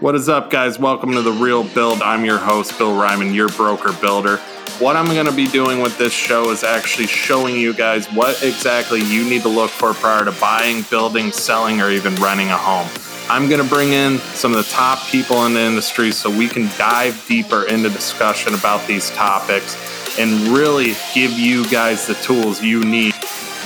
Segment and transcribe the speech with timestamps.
[0.00, 0.78] What is up, guys?
[0.78, 2.02] Welcome to The Real Build.
[2.02, 4.36] I'm your host, Bill Reiman, your broker builder.
[4.78, 8.40] What I'm going to be doing with this show is actually showing you guys what
[8.44, 12.56] exactly you need to look for prior to buying, building, selling, or even renting a
[12.56, 12.86] home.
[13.28, 16.46] I'm going to bring in some of the top people in the industry so we
[16.46, 19.76] can dive deeper into discussion about these topics
[20.16, 23.14] and really give you guys the tools you need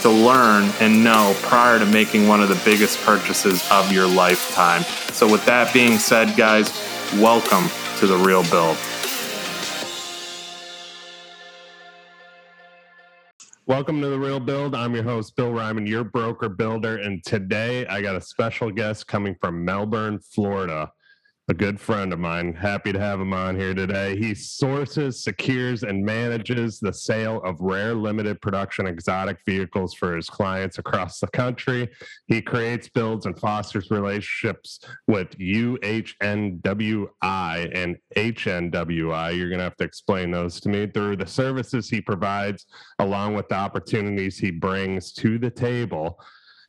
[0.03, 4.83] to learn and know prior to making one of the biggest purchases of your lifetime.
[5.13, 6.71] So, with that being said, guys,
[7.15, 7.69] welcome
[7.99, 8.77] to the Real Build.
[13.67, 14.75] Welcome to the Real Build.
[14.75, 16.97] I'm your host, Bill Reiman, your broker builder.
[16.97, 20.91] And today I got a special guest coming from Melbourne, Florida
[21.49, 22.55] a good friend of mine.
[22.55, 24.17] Happy to have him on here today.
[24.17, 30.31] He sources, secures, and manages the sale of rare limited production exotic vehicles for his
[30.31, 31.89] clients across the country.
[32.27, 36.61] He creates, builds, and fosters relationships with UHNWI
[37.75, 39.37] and HNWI.
[39.37, 42.67] You're going to have to explain those to me through the services he provides,
[43.01, 46.21] along with the opportunities he brings to the table.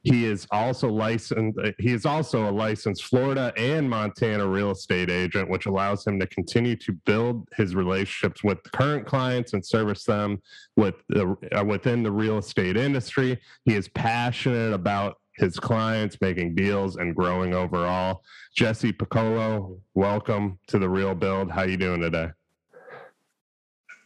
[0.04, 1.58] He is also licensed.
[1.58, 6.20] Uh, he is also a licensed Florida and Montana real estate agent, which allows him
[6.20, 10.42] to continue to build his relationships with current clients and service them
[10.76, 13.40] with the, uh, within the real estate industry.
[13.64, 18.24] He is passionate about his clients, making deals, and growing overall.
[18.56, 21.50] Jesse Piccolo, welcome to the Real Build.
[21.50, 22.30] How you doing today?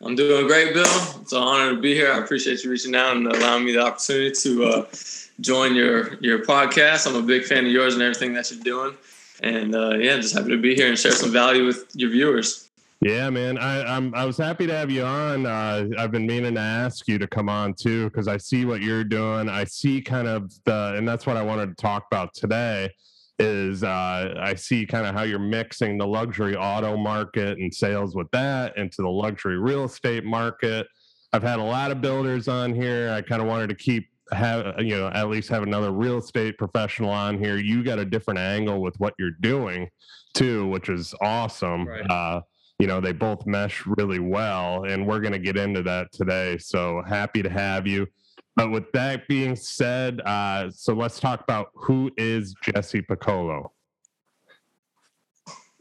[0.04, 0.86] I'm doing great, Bill.
[1.22, 2.12] It's an honor to be here.
[2.12, 4.86] I appreciate you reaching out and allowing me the opportunity to uh,
[5.42, 7.08] join your your podcast.
[7.08, 8.96] I'm a big fan of yours and everything that you're doing.
[9.42, 12.70] And uh, yeah, just happy to be here and share some value with your viewers.
[13.02, 13.58] Yeah, man.
[13.58, 15.48] I, I'm I was happy to have you on.
[15.48, 18.82] Uh, I've been meaning to ask you to come on too because I see what
[18.82, 19.50] you're doing.
[19.50, 22.92] I see kind of the, and that's what I wanted to talk about today.
[23.40, 28.16] Is uh, I see kind of how you're mixing the luxury auto market and sales
[28.16, 30.88] with that into the luxury real estate market.
[31.34, 33.12] I've had a lot of builders on here.
[33.12, 36.58] I kind of wanted to keep have you know at least have another real estate
[36.58, 39.88] professional on here you got a different angle with what you're doing
[40.34, 42.10] too which is awesome right.
[42.10, 42.42] uh,
[42.80, 46.58] you know they both mesh really well and we're going to get into that today
[46.58, 48.06] so happy to have you
[48.58, 53.72] but with that being said uh, so let's talk about who is jesse piccolo.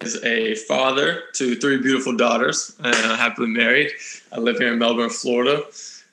[0.00, 3.90] Is a father to three beautiful daughters and happily married.
[4.30, 5.64] I live here in melbourne florida.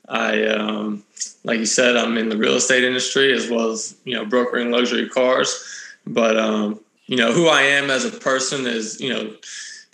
[0.07, 1.03] I um,
[1.43, 4.71] like you said, I'm in the real estate industry as well as you know brokering
[4.71, 5.63] luxury cars.
[6.05, 9.33] But um, you know who I am as a person is you know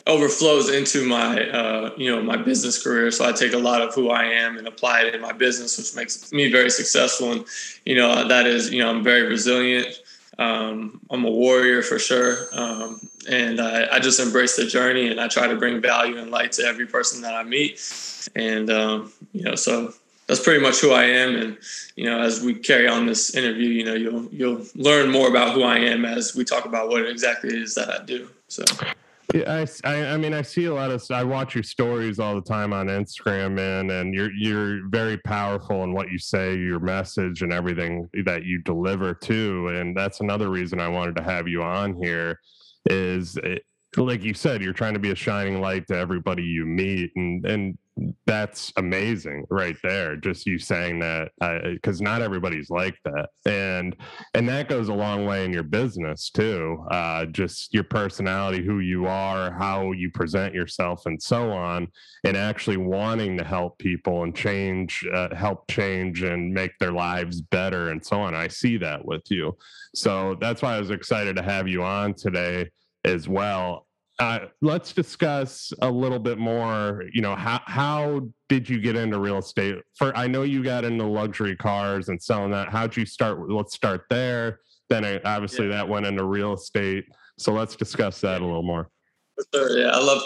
[0.07, 3.11] overflows into my uh, you know my business career.
[3.11, 5.77] So I take a lot of who I am and apply it in my business,
[5.77, 7.31] which makes me very successful.
[7.31, 7.45] And
[7.85, 9.87] you know that is you know I'm very resilient.
[10.37, 15.19] Um, I'm a warrior for sure, um, and I, I, just embrace the journey and
[15.19, 17.81] I try to bring value and light to every person that I meet.
[18.37, 19.93] And um, you know, so
[20.27, 21.35] that's pretty much who I am.
[21.35, 21.57] And
[21.97, 25.55] you know, as we carry on this interview, you know, you'll you'll learn more about
[25.55, 28.29] who I am as we talk about what exactly it is that I do.
[28.47, 28.63] So.
[29.33, 31.03] Yeah, I, I, mean, I see a lot of.
[31.11, 35.83] I watch your stories all the time on Instagram, man, and you're you're very powerful
[35.83, 39.67] in what you say, your message, and everything that you deliver too.
[39.67, 42.39] And that's another reason I wanted to have you on here.
[42.89, 43.63] Is it,
[43.97, 47.45] like you said, you're trying to be a shining light to everybody you meet, and
[47.45, 47.77] and
[48.25, 51.31] that's amazing right there just you saying that
[51.73, 53.95] because not everybody's like that and
[54.33, 58.79] and that goes a long way in your business too uh, just your personality who
[58.79, 61.87] you are how you present yourself and so on
[62.23, 67.41] and actually wanting to help people and change uh, help change and make their lives
[67.41, 68.35] better and so on.
[68.35, 69.57] I see that with you.
[69.95, 72.69] So that's why i was excited to have you on today
[73.05, 73.87] as well
[74.19, 77.03] uh, let's discuss a little bit more.
[77.13, 79.77] You know, how how did you get into real estate?
[79.95, 82.67] For I know you got into luxury cars and selling that.
[82.67, 83.49] How'd you start?
[83.49, 84.59] Let's start there.
[84.89, 85.75] Then uh, obviously yeah.
[85.75, 87.05] that went into real estate.
[87.37, 88.89] So let's discuss that a little more.
[89.53, 89.79] Sure.
[89.79, 90.21] Yeah, I love.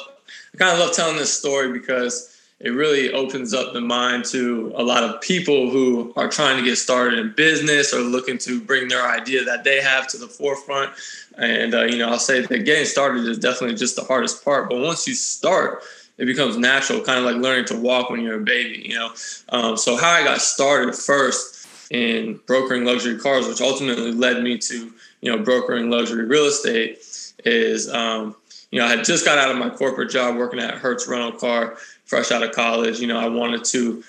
[0.55, 4.71] I kind of love telling this story because it really opens up the mind to
[4.75, 8.61] a lot of people who are trying to get started in business or looking to
[8.61, 10.91] bring their idea that they have to the forefront.
[11.37, 14.69] And, uh, you know, I'll say that getting started is definitely just the hardest part.
[14.69, 15.83] But once you start,
[16.17, 19.11] it becomes natural, kind of like learning to walk when you're a baby, you know.
[19.49, 24.57] Um, so, how I got started first in brokering luxury cars, which ultimately led me
[24.59, 24.91] to,
[25.21, 26.99] you know, brokering luxury real estate,
[27.45, 28.35] is, um,
[28.71, 31.31] you know, I had just got out of my corporate job working at Hertz Rental
[31.31, 31.77] Car
[32.13, 32.99] fresh out of college.
[32.99, 34.03] You know, I wanted to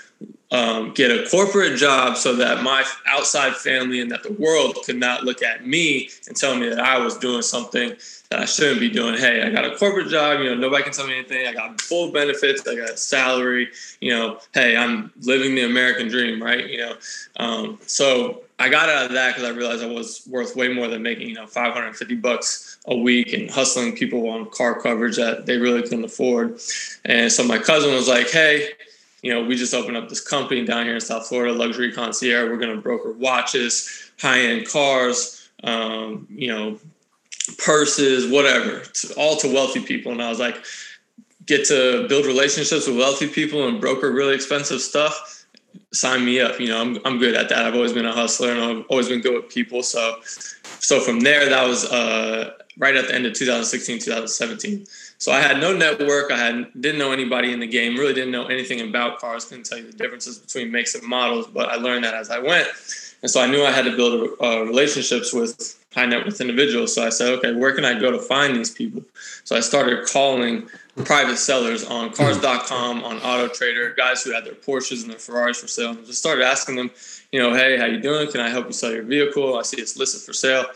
[0.50, 4.96] um, get a corporate job so that my outside family and that the world could
[4.96, 7.94] not look at me and tell me that I was doing something
[8.30, 9.16] that I shouldn't be doing.
[9.16, 10.40] Hey, I got a corporate job.
[10.40, 11.46] You know, nobody can tell me anything.
[11.46, 12.66] I got full benefits.
[12.68, 13.70] I got a salary.
[14.02, 16.68] You know, hey, I'm living the American dream, right?
[16.68, 16.96] You know,
[17.36, 20.88] um, so I got out of that because I realized I was worth way more
[20.88, 25.46] than making you know 550 bucks a week and hustling people on car coverage that
[25.46, 26.60] they really couldn't afford.
[27.04, 28.70] And so my cousin was like, hey
[29.24, 32.50] you know, we just opened up this company down here in South Florida, Luxury Concierge.
[32.50, 36.78] We're going to broker watches, high end cars, um, you know,
[37.56, 40.12] purses, whatever, to, all to wealthy people.
[40.12, 40.62] And I was like,
[41.46, 45.46] get to build relationships with wealthy people and broker really expensive stuff.
[45.94, 46.60] Sign me up.
[46.60, 47.64] You know, I'm, I'm good at that.
[47.64, 49.82] I've always been a hustler and I've always been good with people.
[49.82, 54.86] So, so from there, that was uh, right at the end of 2016, 2017.
[55.18, 56.30] So I had no network.
[56.30, 57.96] I had didn't know anybody in the game.
[57.96, 59.44] Really didn't know anything about cars.
[59.44, 61.46] Couldn't tell you the differences between makes and models.
[61.46, 62.68] But I learned that as I went,
[63.22, 66.94] and so I knew I had to build uh, relationships with high net worth individuals.
[66.94, 69.02] So I said, okay, where can I go to find these people?
[69.44, 70.68] So I started calling
[71.04, 75.60] private sellers on Cars.com, on Auto Trader, guys who had their Porsches and their Ferraris
[75.60, 76.90] for sale, and just started asking them,
[77.32, 78.30] you know, hey, how you doing?
[78.30, 79.56] Can I help you sell your vehicle?
[79.56, 80.66] I see it's listed for sale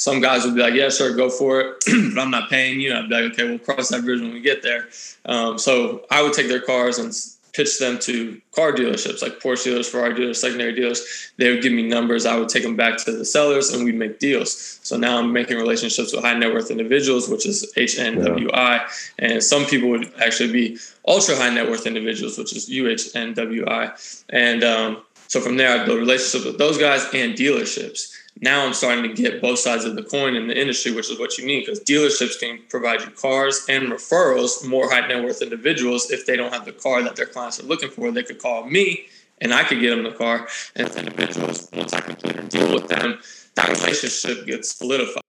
[0.00, 2.94] some guys would be like, yeah, sure, go for it, but I'm not paying you.
[2.94, 4.88] I'd be like, okay, we'll cross that bridge when we get there.
[5.26, 7.12] Um, so I would take their cars and
[7.52, 11.30] pitch them to car dealerships like Porsche dealers, Ferrari dealers, secondary dealers.
[11.36, 12.24] They would give me numbers.
[12.24, 14.78] I would take them back to the sellers and we'd make deals.
[14.82, 18.54] So now I'm making relationships with high net worth individuals, which is HNWI.
[18.54, 18.88] Yeah.
[19.18, 24.24] And some people would actually be ultra high net worth individuals, which is UHNWI.
[24.30, 28.72] And um, so from there, I build relationships with those guys and dealerships now I'm
[28.72, 31.46] starting to get both sides of the coin in the industry, which is what you
[31.46, 36.10] need because dealerships can provide you cars and referrals, more high net worth individuals.
[36.10, 38.64] If they don't have the car that their clients are looking for, they could call
[38.64, 39.06] me
[39.40, 40.48] and I could get them the car.
[40.76, 43.18] And individuals, once I complete a deal with them,
[43.56, 45.22] that relationship gets solidified.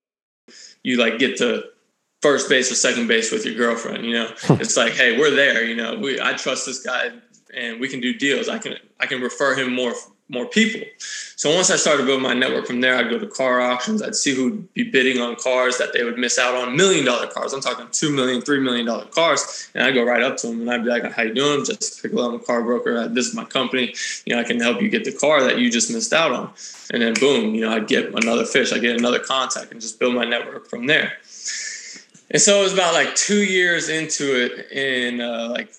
[0.83, 1.63] You like get to
[2.21, 4.05] first base or second base with your girlfriend.
[4.05, 4.53] You know, hmm.
[4.53, 5.63] it's like, hey, we're there.
[5.63, 7.11] You know, we I trust this guy
[7.53, 8.49] and we can do deals.
[8.49, 9.93] I can I can refer him more
[10.31, 10.81] more people.
[11.35, 14.01] So once I started building my network from there, I'd go to car auctions.
[14.01, 17.27] I'd see who'd be bidding on cars that they would miss out on million dollar
[17.27, 17.51] cars.
[17.53, 19.69] I'm talking two million, three million dollar cars.
[19.75, 21.65] And I'd go right up to them and I'd be like, how you doing?
[21.65, 23.07] Jesse Piccolo, car broker.
[23.09, 23.93] This is my company.
[24.25, 26.53] You know, I can help you get the car that you just missed out on.
[26.93, 28.71] And then boom, you know, I'd get another fish.
[28.71, 31.13] I get another contact and just build my network from there.
[32.31, 35.73] And so it was about like two years into it in uh, like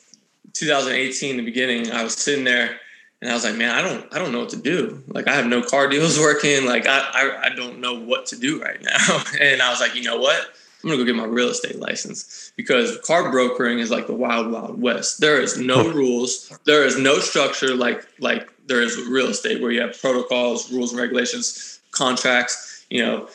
[0.52, 2.78] 2018, the beginning, I was sitting there
[3.22, 5.00] and I was like, man, I don't, I don't know what to do.
[5.06, 6.66] Like, I have no car deals working.
[6.66, 9.24] Like, I, I, I don't know what to do right now.
[9.40, 10.38] and I was like, you know what?
[10.82, 14.50] I'm gonna go get my real estate license because car brokering is like the wild,
[14.50, 15.20] wild west.
[15.20, 16.58] There is no rules.
[16.64, 20.90] There is no structure like like there is real estate where you have protocols, rules
[20.90, 22.84] and regulations, contracts.
[22.90, 23.28] You know,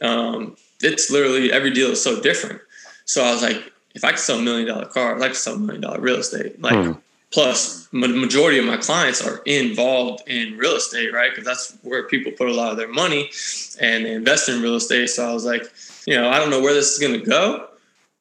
[0.00, 2.62] um, it's literally every deal is so different.
[3.04, 5.56] So I was like, if I could sell a million dollar car, I could sell
[5.56, 6.62] a million dollar real estate.
[6.62, 6.92] Like, hmm.
[7.34, 11.32] Plus, the majority of my clients are involved in real estate, right?
[11.32, 13.28] Because that's where people put a lot of their money
[13.80, 15.10] and they invest in real estate.
[15.10, 15.64] So I was like,
[16.06, 17.66] you know, I don't know where this is going to go,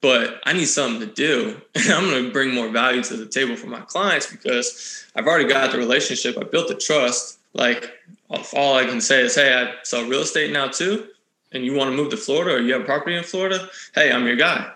[0.01, 1.61] but I need something to do.
[1.75, 5.27] And I'm going to bring more value to the table for my clients because I've
[5.27, 6.35] already got the relationship.
[6.39, 7.37] I built the trust.
[7.53, 7.91] Like,
[8.55, 11.09] all I can say is, hey, I sell real estate now too.
[11.51, 13.69] And you want to move to Florida or you have property in Florida?
[13.93, 14.71] Hey, I'm your guy.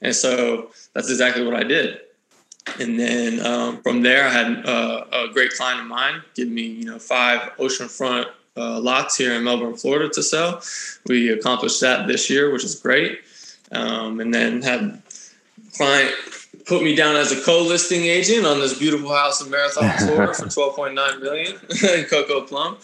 [0.00, 2.02] And so that's exactly what I did
[2.78, 6.62] and then um, from there, I had uh, a great client of mine give me,
[6.62, 8.26] you know, five oceanfront
[8.56, 10.62] uh, lots here in Melbourne, Florida to sell.
[11.06, 13.20] We accomplished that this year, which is great.
[13.72, 15.02] Um, and then had
[15.76, 16.14] client
[16.66, 20.46] put me down as a co-listing agent on this beautiful house in Marathon, Florida for
[20.46, 21.54] 12.9 million
[21.98, 22.76] in Coco Plum.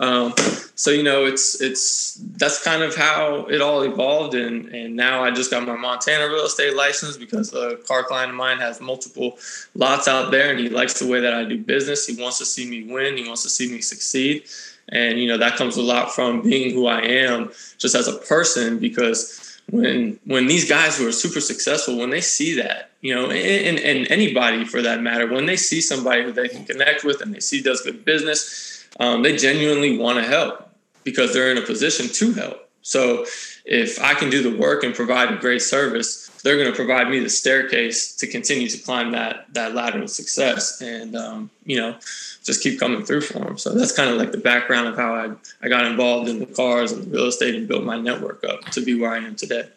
[0.00, 0.32] Um,
[0.74, 5.24] so you know, it's it's that's kind of how it all evolved, and and now
[5.24, 8.80] I just got my Montana real estate license because a car client of mine has
[8.80, 9.38] multiple
[9.74, 12.06] lots out there, and he likes the way that I do business.
[12.06, 13.16] He wants to see me win.
[13.16, 14.44] He wants to see me succeed,
[14.88, 18.18] and you know that comes a lot from being who I am, just as a
[18.18, 23.14] person, because when when these guys who are super successful when they see that you
[23.14, 27.04] know and, and anybody for that matter when they see somebody who they can connect
[27.04, 30.70] with and they see does good business um, they genuinely want to help
[31.04, 32.68] because they're in a position to help.
[32.82, 33.26] So
[33.64, 37.10] if I can do the work and provide a great service, they're going to provide
[37.10, 41.76] me the staircase to continue to climb that that ladder of success, and um, you
[41.76, 41.92] know,
[42.44, 43.58] just keep coming through for them.
[43.58, 46.46] So that's kind of like the background of how I I got involved in the
[46.46, 49.36] cars and the real estate and built my network up to be where I am
[49.36, 49.68] today.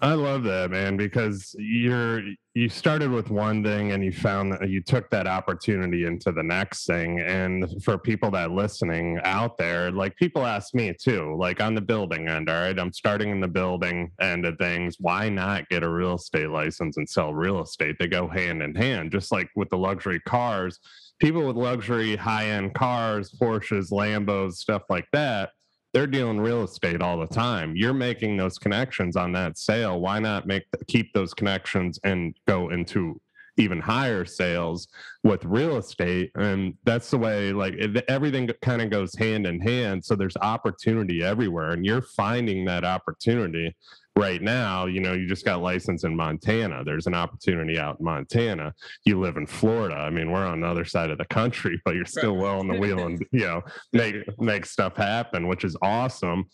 [0.00, 2.22] I love that, man, because you're
[2.56, 6.42] you started with one thing and you found that you took that opportunity into the
[6.42, 7.18] next thing.
[7.18, 11.80] And for people that listening out there, like people ask me too, like on the
[11.80, 14.98] building end, all right, I'm starting in the building end of things.
[15.00, 17.96] Why not get a real estate license and sell real estate?
[17.98, 20.78] They go hand in hand, just like with the luxury cars.
[21.18, 25.50] People with luxury high end cars, Porsches, Lambos, stuff like that
[25.94, 27.76] they're dealing real estate all the time.
[27.76, 30.00] You're making those connections on that sale.
[30.00, 33.20] Why not make keep those connections and go into
[33.56, 34.88] even higher sales
[35.22, 36.32] with real estate?
[36.34, 37.74] And that's the way like
[38.08, 40.04] everything kind of goes hand in hand.
[40.04, 43.76] So there's opportunity everywhere, and you're finding that opportunity
[44.16, 46.84] right now, you know, you just got licensed in Montana.
[46.84, 48.72] There's an opportunity out in Montana.
[49.04, 49.96] You live in Florida.
[49.96, 52.68] I mean, we're on the other side of the country, but you're still well on
[52.68, 56.44] the wheel and you know make make stuff happen, which is awesome.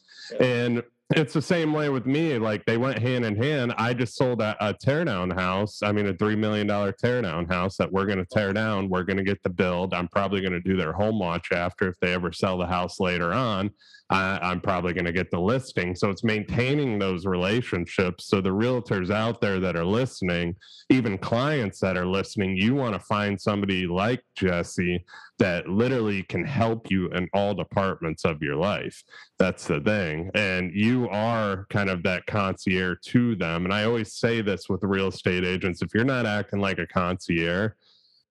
[0.41, 0.83] And
[1.17, 2.39] it's the same way with me.
[2.39, 3.75] Like they went hand in hand.
[3.77, 5.83] I just sold a, a teardown house.
[5.83, 8.89] I mean, a three million dollar teardown house that we're going to tear down.
[8.89, 9.93] We're going to get the build.
[9.93, 13.01] I'm probably going to do their home watch after if they ever sell the house
[13.01, 13.71] later on.
[14.11, 15.95] I, am probably going to get the listing.
[15.95, 18.27] So it's maintaining those relationships.
[18.27, 20.57] So the realtors out there that are listening,
[20.89, 25.05] even clients that are listening, you want to find somebody like Jesse
[25.39, 29.01] that literally can help you in all departments of your life.
[29.39, 30.31] That's the thing.
[30.35, 33.65] And you are kind of that concierge to them.
[33.65, 36.87] And I always say this with real estate agents if you're not acting like a
[36.87, 37.73] concierge,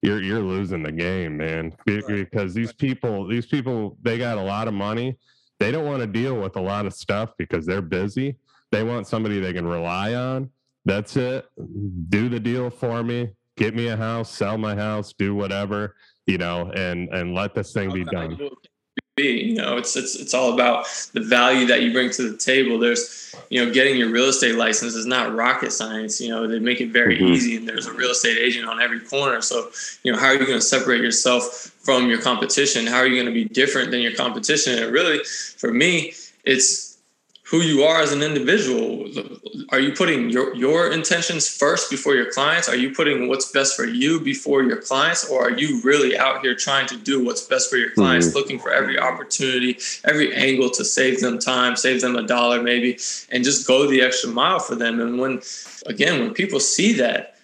[0.01, 1.73] you're you're losing the game, man.
[1.85, 5.17] Because these people, these people, they got a lot of money
[5.59, 8.35] they don't want to deal with a lot of stuff because they're busy.
[8.71, 10.49] They want somebody they can rely on.
[10.85, 11.45] That's it.
[12.09, 13.31] Do the deal for me.
[13.57, 17.73] Get me a house, sell my house, do whatever, you know, and and let this
[17.73, 18.37] thing be done
[19.21, 19.43] be.
[19.49, 22.79] You know, it's it's it's all about the value that you bring to the table.
[22.79, 26.21] There's, you know, getting your real estate license is not rocket science.
[26.21, 27.33] You know, they make it very mm-hmm.
[27.33, 29.41] easy, and there's a real estate agent on every corner.
[29.41, 29.69] So,
[30.03, 32.87] you know, how are you going to separate yourself from your competition?
[32.87, 34.81] How are you going to be different than your competition?
[34.81, 35.23] And really,
[35.57, 36.13] for me,
[36.45, 36.88] it's
[37.49, 39.09] who you are as an individual.
[39.69, 42.69] Are you putting your, your intentions first before your clients?
[42.69, 45.27] Are you putting what's best for you before your clients?
[45.27, 48.37] Or are you really out here trying to do what's best for your clients, mm-hmm.
[48.37, 52.99] looking for every opportunity, every angle to save them time, save them a dollar maybe,
[53.31, 54.99] and just go the extra mile for them?
[54.99, 55.41] And when,
[55.87, 57.35] again, when people see that,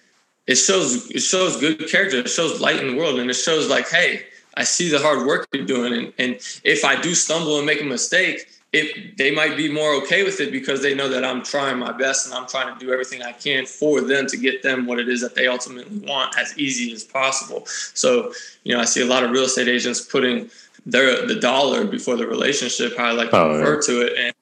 [0.46, 3.68] it shows it shows good character, it shows light in the world, and it shows
[3.68, 4.22] like, hey,
[4.54, 5.92] I see the hard work you're doing.
[5.92, 8.46] And, and if I do stumble and make a mistake,
[8.76, 11.92] it, they might be more okay with it because they know that I'm trying my
[11.92, 14.98] best and I'm trying to do everything I can for them to get them what
[14.98, 17.64] it is that they ultimately want as easy as possible.
[17.66, 18.32] So,
[18.64, 20.50] you know, I see a lot of real estate agents putting
[20.84, 23.80] their the dollar before the relationship, how I like to oh, refer yeah.
[23.86, 24.18] to it.
[24.18, 24.34] And,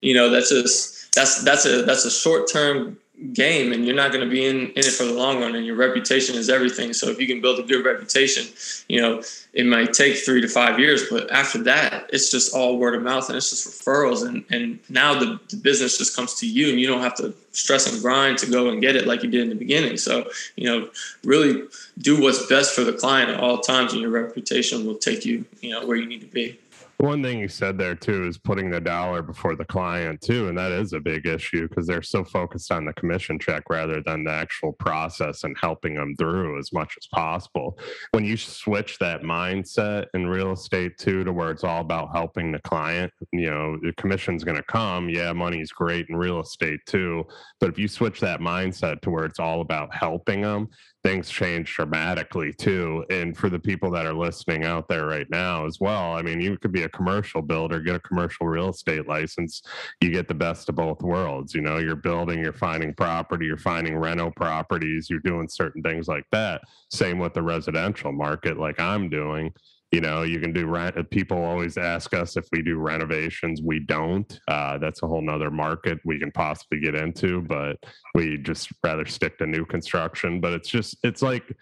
[0.00, 2.98] you know, that's just that's that's a that's a short term
[3.32, 5.64] game and you're not going to be in, in it for the long run and
[5.64, 6.92] your reputation is everything.
[6.92, 8.46] So if you can build a good reputation
[8.88, 12.78] you know it might take three to five years but after that it's just all
[12.78, 16.34] word of mouth and it's just referrals and and now the, the business just comes
[16.34, 19.06] to you and you don't have to stress and grind to go and get it
[19.06, 19.96] like you did in the beginning.
[19.96, 20.90] So you know
[21.24, 21.62] really
[21.98, 25.44] do what's best for the client at all times and your reputation will take you
[25.60, 26.58] you know where you need to be
[27.02, 30.56] one thing you said there too is putting the dollar before the client too, and
[30.56, 34.22] that is a big issue because they're so focused on the commission check rather than
[34.22, 37.76] the actual process and helping them through as much as possible.
[38.12, 42.52] When you switch that mindset in real estate too to where it's all about helping
[42.52, 45.08] the client, you know, the commission's going to come.
[45.08, 47.24] Yeah, money's great in real estate too,
[47.58, 50.68] but if you switch that mindset to where it's all about helping them,
[51.04, 53.04] things change dramatically too.
[53.10, 56.40] And for the people that are listening out there right now as well, I mean,
[56.40, 59.62] you could be a commercial builder, get a commercial real estate license.
[60.00, 61.54] You get the best of both worlds.
[61.54, 66.06] You know, you're building, you're finding property, you're finding rental properties, you're doing certain things
[66.06, 66.62] like that.
[66.90, 69.52] Same with the residential market, like I'm doing
[69.92, 73.78] you know you can do rent people always ask us if we do renovations we
[73.78, 74.40] don't.
[74.48, 77.76] Uh, that's a whole nother market we can possibly get into but
[78.14, 80.40] we just rather stick to new construction.
[80.40, 81.54] But it's just it's like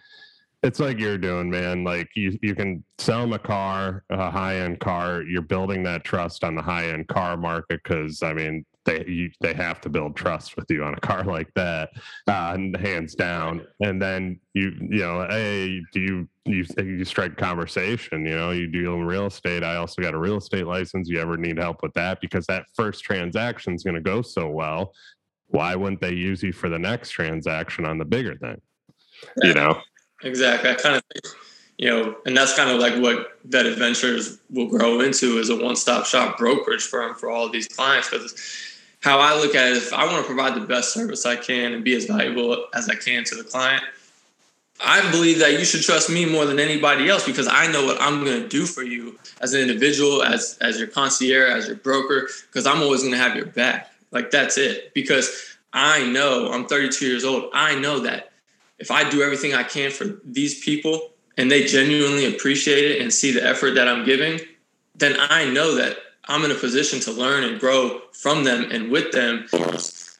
[0.63, 4.57] it's like you're doing man like you you can sell them a car a high
[4.57, 8.63] end car you're building that trust on the high end car market because i mean
[8.85, 11.91] they you, they have to build trust with you on a car like that,
[12.27, 13.65] uh, hands down.
[13.81, 18.25] And then you you know, hey, do you you you strike conversation?
[18.25, 19.63] You know, you deal in real estate.
[19.63, 21.09] I also got a real estate license.
[21.09, 22.21] You ever need help with that?
[22.21, 24.93] Because that first transaction is going to go so well.
[25.47, 28.61] Why wouldn't they use you for the next transaction on the bigger thing?
[29.43, 29.79] You know.
[30.23, 30.69] Exactly.
[30.69, 31.35] I kind of think
[31.81, 35.55] you know, and that's kind of like what Vetted Ventures will grow into is a
[35.55, 38.33] one-stop shop brokerage firm for all of these clients because
[39.01, 41.35] how I look at it is if I want to provide the best service I
[41.35, 43.83] can and be as valuable as I can to the client,
[44.83, 48.01] I believe that you should trust me more than anybody else because I know what
[48.01, 51.77] I'm going to do for you as an individual, as as your concierge, as your
[51.77, 53.91] broker, because I'm always going to have your back.
[54.11, 54.93] Like that's it.
[54.93, 57.49] Because I know I'm 32 years old.
[57.53, 58.31] I know that
[58.79, 63.13] if I do everything I can for these people and they genuinely appreciate it and
[63.13, 64.39] see the effort that I'm giving,
[64.95, 65.97] then I know that
[66.27, 69.47] I'm in a position to learn and grow from them and with them.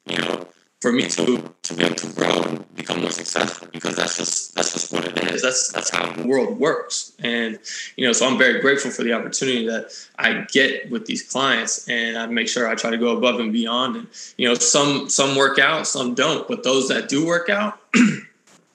[0.05, 0.47] You know,
[0.81, 4.55] for me to to be able to grow and become more successful because that's just
[4.55, 5.43] that's just what it is.
[5.43, 7.13] That's that's how the world works.
[7.19, 7.59] And
[7.95, 11.87] you know, so I'm very grateful for the opportunity that I get with these clients
[11.87, 13.95] and I make sure I try to go above and beyond.
[13.95, 17.79] And you know, some some work out, some don't, but those that do work out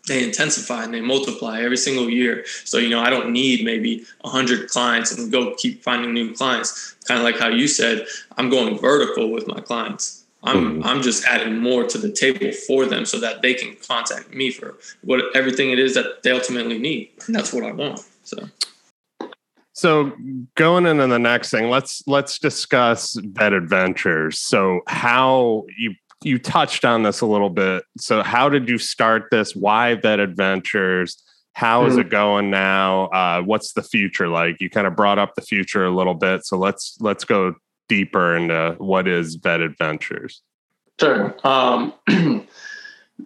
[0.06, 2.44] they intensify and they multiply every single year.
[2.64, 6.94] So, you know, I don't need maybe 100 clients and go keep finding new clients.
[7.06, 10.25] Kind of like how you said, I'm going vertical with my clients.
[10.42, 10.86] I'm mm-hmm.
[10.86, 14.50] I'm just adding more to the table for them so that they can contact me
[14.50, 17.10] for what everything it is that they ultimately need.
[17.26, 18.04] And that's what I want.
[18.22, 18.48] So
[19.76, 20.12] so
[20.54, 24.38] going into the next thing, let's let's discuss Vetted Ventures.
[24.38, 27.85] So how you you touched on this a little bit.
[27.99, 29.54] So how did you start this?
[29.54, 31.23] Why Vetted Ventures?
[31.52, 32.02] How is mm-hmm.
[32.02, 33.06] it going now?
[33.06, 34.61] Uh, what's the future like?
[34.61, 36.44] You kind of brought up the future a little bit.
[36.44, 37.54] So let's let's go
[37.88, 40.42] deeper into what is Vetted Ventures.
[41.00, 41.37] Sure.
[41.44, 41.94] Um,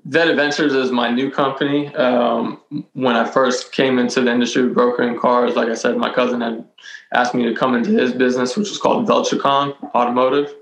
[0.09, 1.93] Vetted Ventures is my new company.
[1.97, 2.61] Um,
[2.93, 6.65] when I first came into the industry brokering cars, like I said, my cousin had
[7.13, 10.55] asked me to come into his business, which was called Veltricon Automotive.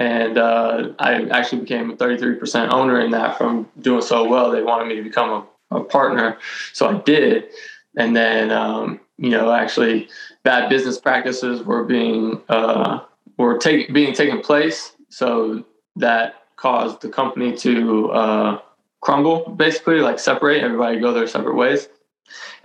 [0.00, 4.50] And uh, I actually became a 33% owner in that from doing so well.
[4.50, 6.38] They wanted me to become a, a partner.
[6.72, 7.50] So I did.
[7.98, 10.08] And then, um, you know, actually,
[10.42, 13.00] bad business practices were being uh,
[13.36, 14.96] were take, being taken place.
[15.10, 15.64] So
[15.96, 18.60] that caused the company to uh,
[19.02, 21.90] crumble, basically, like separate, everybody go their separate ways.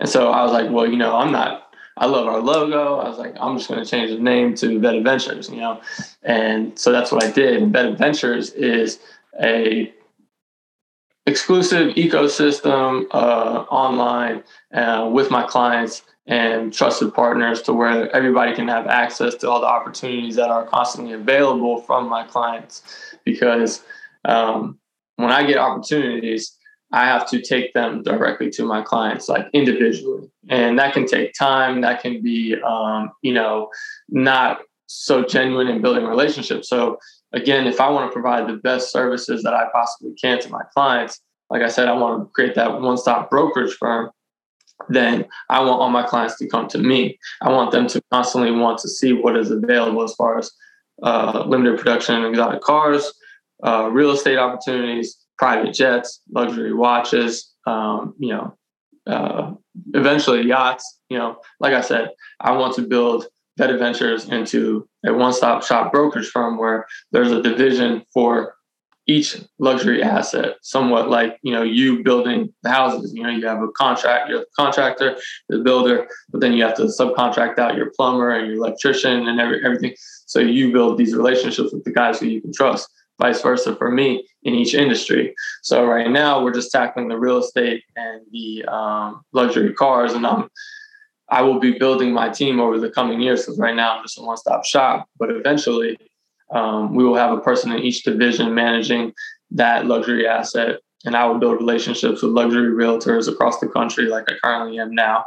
[0.00, 1.65] And so I was like, well, you know, I'm not,
[1.96, 2.96] I love our logo.
[2.96, 5.80] I was like, I'm just going to change the name to Vetted Ventures, you know?
[6.22, 7.62] And so that's what I did.
[7.62, 8.98] And Adventures is
[9.40, 9.92] a
[11.26, 18.68] exclusive ecosystem uh, online uh, with my clients and trusted partners to where everybody can
[18.68, 22.82] have access to all the opportunities that are constantly available from my clients.
[23.24, 23.82] Because
[24.24, 24.78] um,
[25.16, 26.55] when I get opportunities,
[26.96, 31.34] I have to take them directly to my clients, like individually, and that can take
[31.34, 31.82] time.
[31.82, 33.68] That can be, um, you know,
[34.08, 36.70] not so genuine in building relationships.
[36.70, 36.98] So
[37.34, 40.62] again, if I want to provide the best services that I possibly can to my
[40.72, 44.10] clients, like I said, I want to create that one-stop brokerage firm
[44.88, 47.18] then I want all my clients to come to me.
[47.40, 50.50] I want them to constantly want to see what is available as far as
[51.02, 53.12] uh, limited production and exotic cars,
[53.64, 58.56] uh, real estate opportunities, private jets, luxury watches, um, you know,
[59.06, 59.52] uh,
[59.94, 61.00] eventually yachts.
[61.08, 63.26] You know, like I said, I want to build
[63.58, 68.56] Vetted Ventures into a one-stop shop brokerage firm where there's a division for
[69.06, 73.12] each luxury asset, somewhat like you know you building the houses.
[73.14, 75.16] You know, you have a contract, you're the contractor,
[75.48, 79.40] the builder, but then you have to subcontract out your plumber and your electrician and
[79.40, 79.94] every, everything.
[80.26, 82.88] So you build these relationships with the guys who you can trust.
[83.20, 85.34] Vice versa for me in each industry.
[85.62, 90.26] So right now we're just tackling the real estate and the um, luxury cars, and
[90.26, 90.50] I'm
[91.28, 94.18] I will be building my team over the coming years because right now I'm just
[94.18, 95.08] a one-stop shop.
[95.18, 95.98] But eventually,
[96.52, 99.12] um, we will have a person in each division managing
[99.50, 104.30] that luxury asset, and I will build relationships with luxury realtors across the country, like
[104.30, 105.24] I currently am now.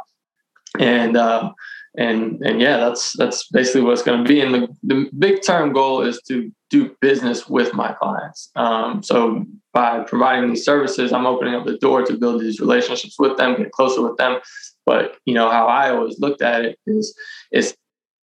[0.78, 1.52] And uh,
[1.96, 4.40] and and yeah, that's that's basically what it's going to be.
[4.40, 8.50] And the, the big term goal is to do business with my clients.
[8.54, 13.16] Um, so by providing these services, I'm opening up the door to build these relationships
[13.18, 14.40] with them, get closer with them.
[14.86, 17.16] But you know how I always looked at it is
[17.52, 17.74] is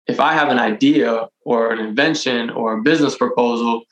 [0.08, 3.84] if I have an idea or an invention or a business proposal,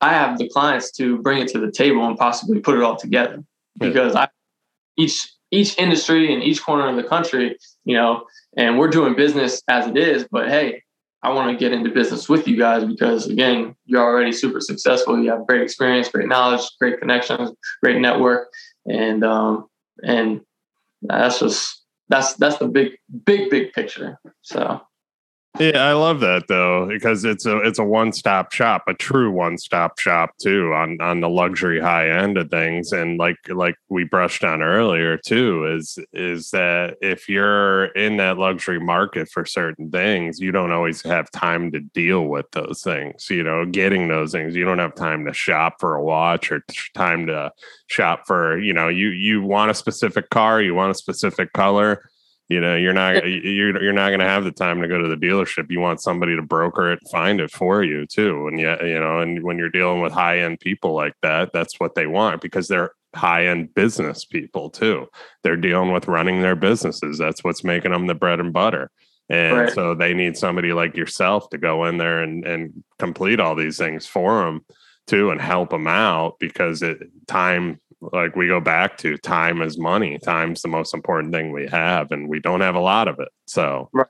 [0.00, 2.96] I have the clients to bring it to the table and possibly put it all
[2.96, 3.44] together.
[3.78, 4.28] Because I
[4.96, 8.24] each each industry in each corner of the country, you know,
[8.56, 10.82] and we're doing business as it is, but hey,
[11.22, 15.18] I want to get into business with you guys because again, you're already super successful.
[15.18, 17.50] You have great experience, great knowledge, great connections,
[17.82, 18.48] great network,
[18.84, 19.66] and um,
[20.02, 20.42] and
[21.00, 22.92] that's just that's that's the big
[23.24, 24.18] big big picture.
[24.42, 24.82] So
[25.60, 29.30] Yeah, I love that though because it's a it's a one stop shop, a true
[29.30, 32.90] one stop shop too on on the luxury high end of things.
[32.90, 38.36] And like like we brushed on earlier too is is that if you're in that
[38.36, 43.30] luxury market for certain things, you don't always have time to deal with those things.
[43.30, 46.64] You know, getting those things, you don't have time to shop for a watch or
[46.96, 47.52] time to
[47.86, 52.02] shop for you know you you want a specific car, you want a specific color
[52.48, 55.08] you know you're not you're, you're not going to have the time to go to
[55.08, 55.70] the dealership.
[55.70, 58.46] You want somebody to broker it find it for you too.
[58.48, 61.80] And yet you know and when you're dealing with high end people like that that's
[61.80, 65.06] what they want because they're high end business people too.
[65.42, 67.18] They're dealing with running their businesses.
[67.18, 68.90] That's what's making them the bread and butter.
[69.28, 69.72] And right.
[69.72, 73.78] so they need somebody like yourself to go in there and and complete all these
[73.78, 74.64] things for them
[75.06, 77.80] too and help them out because it time
[78.12, 82.10] like we go back to time is money time's the most important thing we have
[82.10, 84.06] and we don't have a lot of it so right.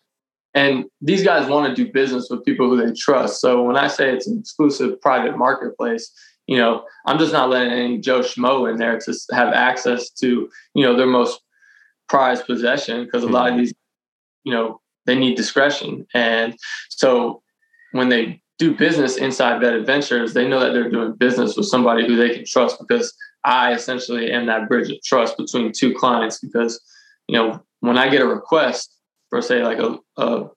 [0.55, 3.89] and these guys want to do business with people who they trust so when i
[3.89, 6.11] say it's an exclusive private marketplace
[6.47, 10.49] you know i'm just not letting any joe schmo in there to have access to
[10.75, 11.41] you know their most
[12.09, 13.61] prized possession because a lot of mm-hmm.
[13.61, 13.75] these
[14.45, 16.57] you know they need discretion and
[16.89, 17.43] so
[17.93, 22.07] when they do business inside Vetted Ventures, they know that they're doing business with somebody
[22.07, 23.13] who they can trust because
[23.45, 26.39] I essentially am that bridge of trust between two clients.
[26.41, 26.81] Because,
[27.29, 28.97] you know, when I get a request
[29.31, 30.49] for, say, like a, a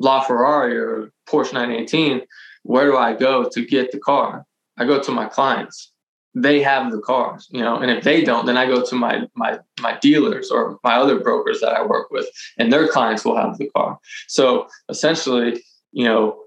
[0.00, 2.22] LaFerrari or Porsche 918,
[2.62, 4.44] where do I go to get the car?
[4.76, 5.92] I go to my clients.
[6.34, 9.26] They have the cars, you know, and if they don't, then I go to my
[9.34, 13.38] my my dealers or my other brokers that I work with, and their clients will
[13.38, 13.98] have the car.
[14.28, 15.62] So essentially,
[15.92, 16.38] you know,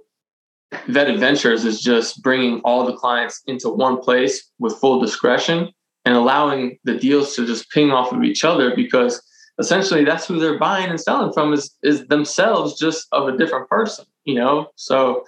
[0.71, 5.71] Vetted Ventures is just bringing all the clients into one place with full discretion
[6.05, 9.21] and allowing the deals to just ping off of each other because
[9.59, 13.67] essentially that's who they're buying and selling from is is themselves just of a different
[13.67, 14.69] person, you know?
[14.75, 15.25] So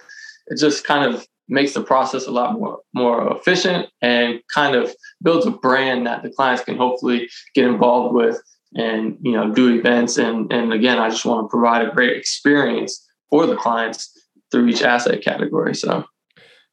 [0.48, 4.94] it just kind of makes the process a lot more more efficient and kind of
[5.22, 8.42] builds a brand that the clients can hopefully get involved with
[8.76, 12.16] and you know do events and and again I just want to provide a great
[12.16, 14.18] experience for the clients
[14.52, 15.76] through each asset category.
[15.76, 16.06] So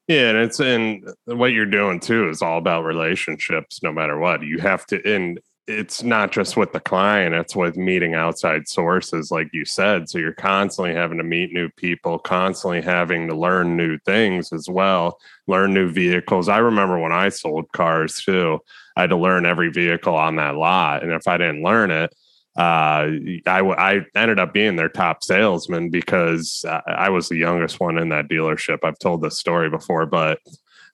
[0.07, 4.43] yeah, and it's and what you're doing too is all about relationships, no matter what.
[4.43, 5.39] You have to and
[5.69, 10.09] it's not just with the client, it's with meeting outside sources, like you said.
[10.09, 14.67] So you're constantly having to meet new people, constantly having to learn new things as
[14.67, 16.49] well, learn new vehicles.
[16.49, 18.61] I remember when I sold cars too,
[18.97, 21.03] I had to learn every vehicle on that lot.
[21.03, 22.15] And if I didn't learn it,
[22.59, 23.07] uh,
[23.47, 28.09] I, I ended up being their top salesman because I was the youngest one in
[28.09, 28.81] that dealership.
[28.83, 30.41] I've told this story before, but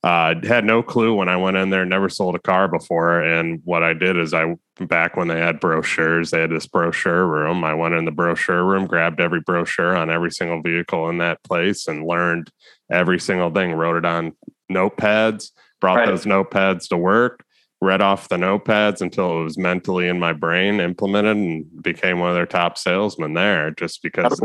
[0.03, 3.23] uh, had no clue when I went in there, never sold a car before.
[3.23, 7.27] And what I did is I, back when they had brochures, they had this brochure
[7.27, 7.65] room.
[7.65, 11.43] I went in the brochure room, grabbed every brochure on every single vehicle in that
[11.45, 12.51] place and learned
[12.91, 14.35] every single thing, wrote it on
[14.71, 16.09] notepads, brought right.
[16.09, 17.43] those notepads to work
[17.85, 22.31] read off the notepads until it was mentally in my brain implemented and became one
[22.31, 24.41] of their top salesmen there just because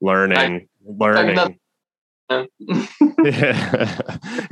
[0.00, 1.58] learning I, learning.
[3.24, 4.00] yeah.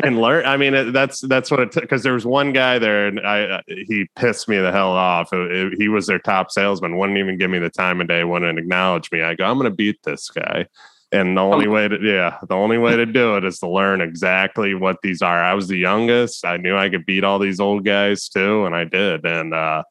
[0.03, 3.07] And learn i mean that's that's what it took because there was one guy there
[3.07, 5.33] and i uh, he pissed me the hell off.
[5.33, 8.25] It, it, he was their top salesman wouldn't even give me the time of day
[8.25, 9.23] wouldn't acknowledge me.
[9.23, 10.67] I go i'm gonna beat this guy
[11.12, 14.01] and the only way to yeah the only way to do it is to learn
[14.01, 15.42] exactly what these are.
[15.42, 16.44] I was the youngest.
[16.44, 19.25] I knew i could beat all these old guys too and i did.
[19.25, 19.83] And uh,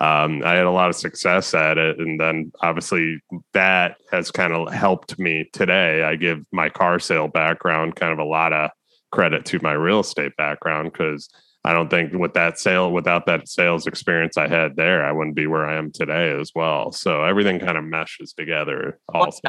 [0.00, 1.98] um, i had a lot of success at it.
[1.98, 3.20] And then obviously
[3.52, 6.02] that has kind of helped me today.
[6.02, 8.70] I give my car sale background kind of a lot of
[9.12, 11.28] credit to my real estate background because
[11.66, 15.36] I don't think with that sale, without that sales experience I had there, I wouldn't
[15.36, 16.92] be where I am today as well.
[16.92, 18.98] So everything kind of meshes together.
[19.08, 19.40] Also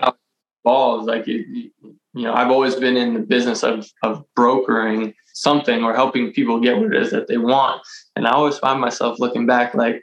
[0.66, 1.08] balls.
[1.08, 1.72] Like, you
[2.14, 6.78] know, I've always been in the business of, of brokering something or helping people get
[6.78, 7.82] what it is that they want.
[8.18, 10.02] And I always find myself looking back like,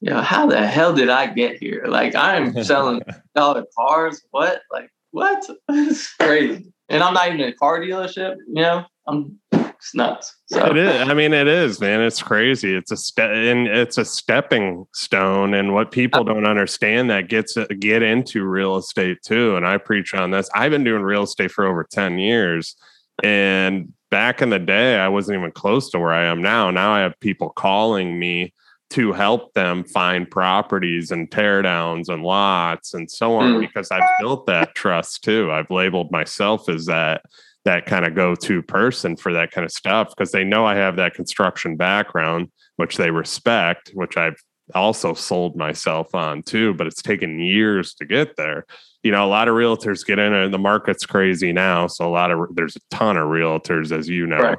[0.00, 1.84] you know, how the hell did I get here?
[1.86, 3.02] Like, I'm selling
[3.34, 4.22] dollar cars.
[4.30, 4.62] What?
[4.72, 5.44] Like, what?
[5.68, 6.72] it's crazy.
[6.88, 9.38] And I'm not even a car dealership, you know, I'm
[9.82, 10.36] it's nuts.
[10.46, 10.64] So.
[10.70, 11.08] It is.
[11.08, 12.00] I mean, it is, man.
[12.02, 12.72] It's crazy.
[12.74, 15.54] It's a step, and it's a stepping stone.
[15.54, 19.56] And what people don't understand that gets get into real estate too.
[19.56, 20.48] And I preach on this.
[20.54, 22.76] I've been doing real estate for over ten years,
[23.24, 26.70] and back in the day, I wasn't even close to where I am now.
[26.70, 28.54] Now I have people calling me
[28.90, 33.60] to help them find properties and teardowns and lots and so on mm.
[33.60, 35.50] because I've built that trust too.
[35.50, 37.22] I've labeled myself as that
[37.64, 40.96] that kind of go-to person for that kind of stuff because they know I have
[40.96, 44.36] that construction background, which they respect, which I've
[44.74, 48.64] also sold myself on too, but it's taken years to get there.
[49.02, 51.86] You know, a lot of realtors get in and the market's crazy now.
[51.86, 54.38] So a lot of there's a ton of realtors, as you know.
[54.38, 54.58] Right.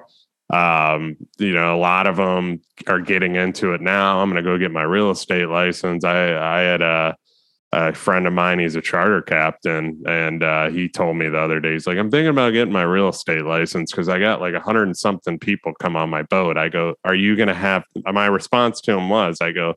[0.93, 4.19] Um, you know, a lot of them are getting into it now.
[4.19, 6.03] I'm going to go get my real estate license.
[6.03, 7.15] I I had a
[7.73, 11.59] a friend of mine, he's a charter captain, and uh, he told me the other
[11.59, 14.53] day, he's like, I'm thinking about getting my real estate license because I got like
[14.53, 16.57] a hundred and something people come on my boat.
[16.57, 17.83] I go, Are you going to have?
[18.11, 19.73] My response to him was, I go,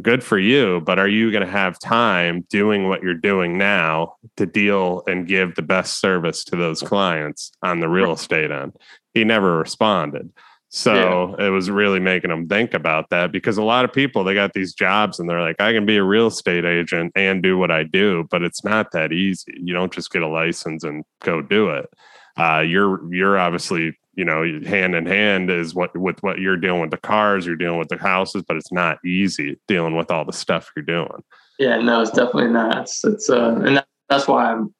[0.00, 4.16] Good for you, but are you going to have time doing what you're doing now
[4.36, 8.72] to deal and give the best service to those clients on the real estate end?
[9.12, 10.30] He never responded.
[10.76, 11.46] So yeah.
[11.46, 14.54] it was really making them think about that because a lot of people they got
[14.54, 17.70] these jobs and they're like, I can be a real estate agent and do what
[17.70, 19.54] I do, but it's not that easy.
[19.56, 21.88] You don't just get a license and go do it.
[22.36, 26.80] Uh, you're you're obviously you know hand in hand is what with what you're dealing
[26.80, 30.24] with the cars, you're dealing with the houses, but it's not easy dealing with all
[30.24, 31.22] the stuff you're doing.
[31.60, 32.78] Yeah, no, it's definitely not.
[32.78, 34.74] It's, it's uh, and that, that's why I'm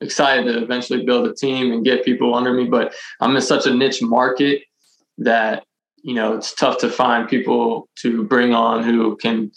[0.00, 2.64] excited to eventually build a team and get people under me.
[2.64, 4.62] But I'm in such a niche market
[5.18, 5.64] that
[6.02, 9.50] you know it's tough to find people to bring on who can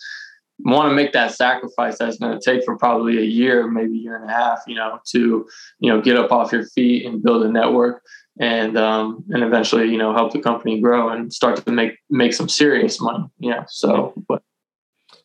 [0.60, 4.02] want to make that sacrifice that's going to take for probably a year maybe a
[4.02, 5.48] year and a half you know to
[5.80, 8.02] you know get up off your feet and build a network
[8.40, 12.34] and um and eventually you know help the company grow and start to make make
[12.34, 14.42] some serious money yeah so but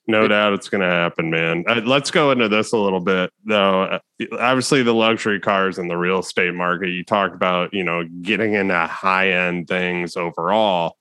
[0.07, 1.65] no doubt it's going to happen, man.
[1.69, 3.85] Uh, let's go into this a little bit, though.
[3.85, 3.99] Uh,
[4.39, 6.89] obviously, the luxury cars and the real estate market.
[6.89, 10.97] You talked about, you know, getting into high end things overall.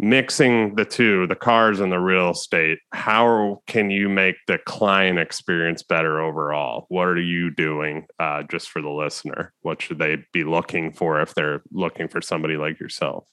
[0.00, 2.78] Mixing the two, the cars and the real estate.
[2.92, 6.86] How can you make the client experience better overall?
[6.88, 9.52] What are you doing, uh, just for the listener?
[9.62, 13.26] What should they be looking for if they're looking for somebody like yourself?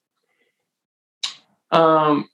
[1.70, 2.28] Um,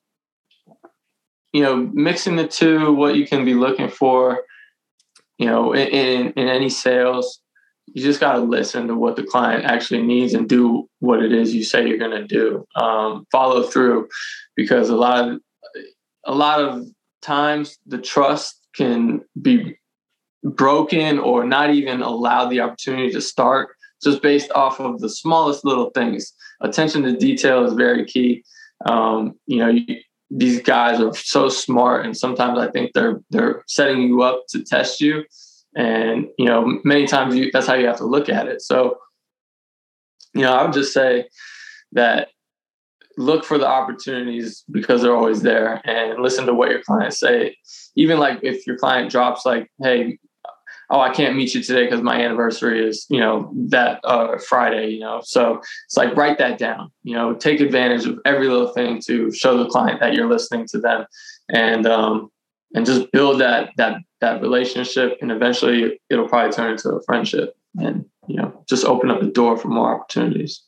[1.53, 4.43] you know, mixing the two, what you can be looking for,
[5.37, 7.41] you know, in, in, any sales,
[7.87, 11.33] you just got to listen to what the client actually needs and do what it
[11.33, 12.65] is you say you're going to do.
[12.75, 14.07] Um, follow through,
[14.55, 15.41] because a lot of
[16.25, 16.85] a lot of
[17.21, 19.77] times the trust can be
[20.43, 23.69] broken or not even allowed the opportunity to start
[24.03, 26.33] just based off of the smallest little things.
[26.61, 28.43] Attention to detail is very key.
[28.85, 29.97] Um, you know, you,
[30.31, 34.63] these guys are so smart and sometimes i think they're they're setting you up to
[34.63, 35.23] test you.
[35.75, 38.61] And you know many times you, that's how you have to look at it.
[38.61, 38.97] So
[40.33, 41.27] you know i would just say
[41.93, 42.29] that
[43.17, 47.55] look for the opportunities because they're always there and listen to what your clients say.
[47.95, 50.17] Even like if your client drops like hey
[50.91, 54.89] oh, I can't meet you today because my anniversary is, you know, that uh, Friday,
[54.89, 55.21] you know.
[55.23, 59.31] So it's like write that down, you know, take advantage of every little thing to
[59.33, 61.05] show the client that you're listening to them
[61.51, 62.31] and um
[62.73, 67.55] and just build that that that relationship and eventually it'll probably turn into a friendship
[67.79, 70.63] and you know just open up the door for more opportunities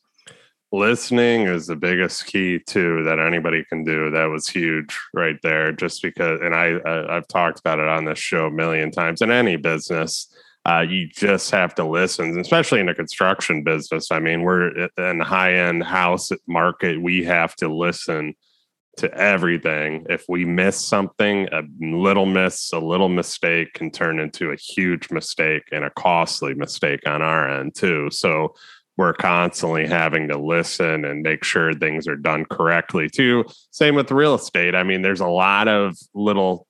[0.74, 4.10] listening is the biggest key too that anybody can do.
[4.10, 8.04] That was huge right there just because and i, I have talked about it on
[8.04, 9.22] this show a million times.
[9.22, 10.32] In any business
[10.66, 14.10] uh, you just have to listen especially in a construction business.
[14.10, 18.34] I mean we're in the high end house market we have to listen
[18.96, 20.06] to everything.
[20.08, 25.10] If we miss something a little miss a little mistake can turn into a huge
[25.10, 28.10] mistake and a costly mistake on our end too.
[28.10, 28.54] So
[28.96, 33.44] we're constantly having to listen and make sure things are done correctly too.
[33.70, 34.74] Same with real estate.
[34.74, 36.66] I mean, there's a lot of little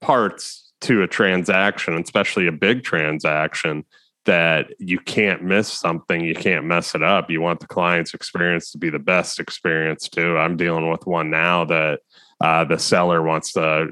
[0.00, 3.84] parts to a transaction, especially a big transaction,
[4.24, 7.30] that you can't miss something, you can't mess it up.
[7.30, 10.36] You want the client's experience to be the best experience too.
[10.38, 12.00] I'm dealing with one now that
[12.40, 13.88] uh, the seller wants to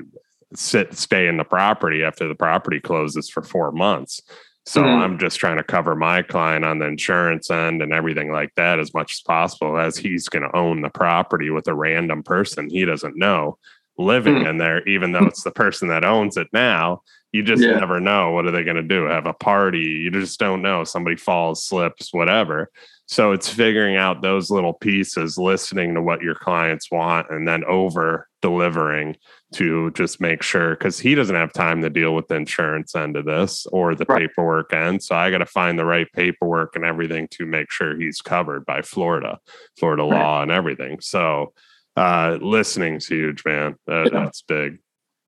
[0.55, 4.21] sit stay in the property after the property closes for four months
[4.67, 5.03] so mm-hmm.
[5.03, 8.79] I'm just trying to cover my client on the insurance end and everything like that
[8.79, 12.69] as much as possible as he's going to own the property with a random person
[12.71, 13.59] he doesn't know
[14.01, 14.47] living mm-hmm.
[14.47, 17.03] in there, even though it's the person that owns it now.
[17.33, 17.79] You just yeah.
[17.79, 18.33] never know.
[18.33, 19.05] What are they going to do?
[19.05, 19.79] Have a party?
[19.79, 20.83] You just don't know.
[20.83, 22.71] Somebody falls, slips, whatever.
[23.07, 27.65] So it's figuring out those little pieces, listening to what your clients want, and then
[27.65, 29.17] over delivering
[29.55, 33.17] to just make sure because he doesn't have time to deal with the insurance end
[33.17, 34.29] of this or the right.
[34.29, 35.03] paperwork end.
[35.03, 38.65] So I got to find the right paperwork and everything to make sure he's covered
[38.65, 39.39] by Florida,
[39.79, 40.13] Florida right.
[40.13, 41.01] law, and everything.
[41.01, 41.53] So
[41.97, 43.77] uh, listening's huge, man.
[43.87, 44.25] That, yeah.
[44.25, 44.79] That's big.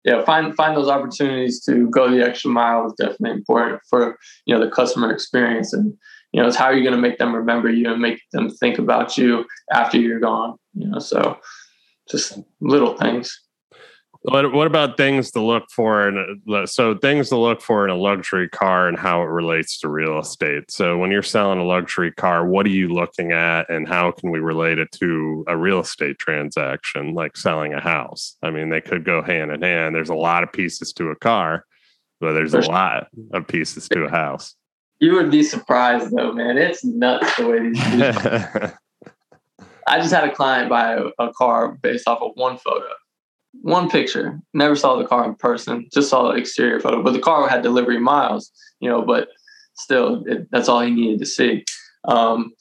[0.05, 4.55] Yeah, find find those opportunities to go the extra mile is definitely important for you
[4.55, 5.97] know the customer experience and
[6.33, 8.79] you know, it's how you're going to make them remember you and make them think
[8.79, 10.57] about you after you're gone.
[10.75, 11.39] You know, so
[12.11, 13.39] just little things.
[14.25, 16.07] What, what about things to look for?
[16.07, 19.89] And so things to look for in a luxury car and how it relates to
[19.89, 20.71] real estate.
[20.71, 24.31] So when you're selling a luxury car, what are you looking at, and how can
[24.31, 28.37] we relate it to a real estate transaction like selling a house?
[28.43, 29.95] I mean, they could go hand in hand.
[29.95, 31.67] There's a lot of pieces to a car,
[32.21, 34.55] but there's a lot of pieces to a house.
[35.01, 36.59] You would be surprised though, man.
[36.59, 37.81] It's nuts the way these.
[39.89, 42.87] I just had a client buy a, a car based off of one photo
[43.61, 44.41] one picture.
[44.55, 45.87] Never saw the car in person.
[45.93, 47.03] Just saw the exterior photo.
[47.03, 49.03] But the car had delivery miles, you know.
[49.03, 49.29] But
[49.75, 51.65] still, it, that's all he needed to see.
[52.05, 52.53] Um,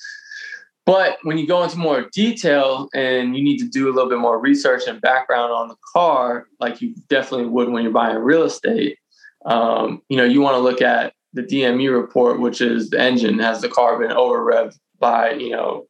[0.86, 4.20] but when you go into more detail and you need to do a little bit
[4.20, 8.44] more research and background on the car, like you definitely would when you're buying real
[8.44, 8.98] estate,
[9.46, 13.40] um, you know, you want to look at the DME report, which is the engine
[13.40, 15.86] has the car been over revved by you know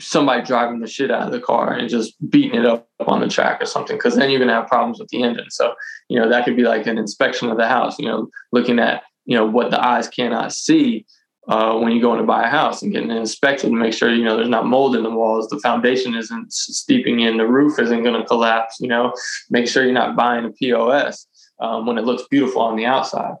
[0.00, 3.28] somebody driving the shit out of the car and just beating it up on the
[3.28, 5.50] track or something because then you're going to have problems with the engine.
[5.50, 5.74] So
[6.08, 9.02] you know that could be like an inspection of the house you know looking at
[9.24, 11.06] you know what the eyes cannot see
[11.48, 13.92] uh, when you go in to buy a house and getting it inspected to make
[13.92, 15.48] sure you know there's not mold in the walls.
[15.48, 19.12] The foundation isn't steeping in the roof isn't going to collapse you know.
[19.50, 21.26] Make sure you're not buying a pos
[21.60, 23.36] um, when it looks beautiful on the outside.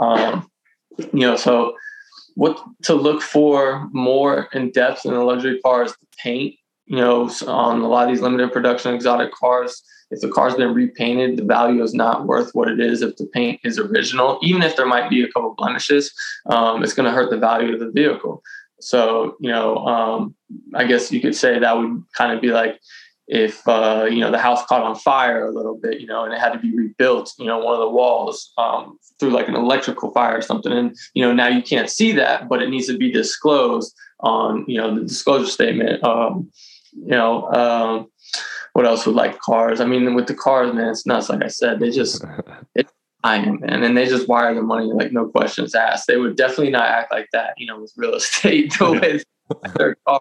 [0.00, 0.50] Um,
[0.98, 1.74] you know so
[2.34, 6.54] what to look for more in depth in a luxury car is the paint.
[6.86, 10.74] You know, on a lot of these limited production exotic cars, if the car's been
[10.74, 14.38] repainted, the value is not worth what it is if the paint is original.
[14.42, 16.12] Even if there might be a couple blemishes,
[16.46, 18.42] um, it's going to hurt the value of the vehicle.
[18.80, 20.34] So, you know, um,
[20.74, 22.78] I guess you could say that would kind of be like
[23.26, 26.32] if uh, you know the house caught on fire a little bit, you know, and
[26.32, 29.56] it had to be rebuilt, you know, one of the walls um, through like an
[29.56, 32.86] electrical fire or something, and you know now you can't see that, but it needs
[32.86, 36.02] to be disclosed on you know the disclosure statement.
[36.04, 36.50] Um,
[36.92, 38.08] you know, um,
[38.74, 39.80] what else with like cars?
[39.80, 41.28] I mean, with the cars, man, it's nuts.
[41.28, 42.24] Like I said, they just
[42.74, 42.92] it's
[43.24, 46.06] I am, man, and they just wire the money like no questions asked.
[46.06, 49.22] They would definitely not act like that, you know, with real estate the way
[49.76, 50.20] their car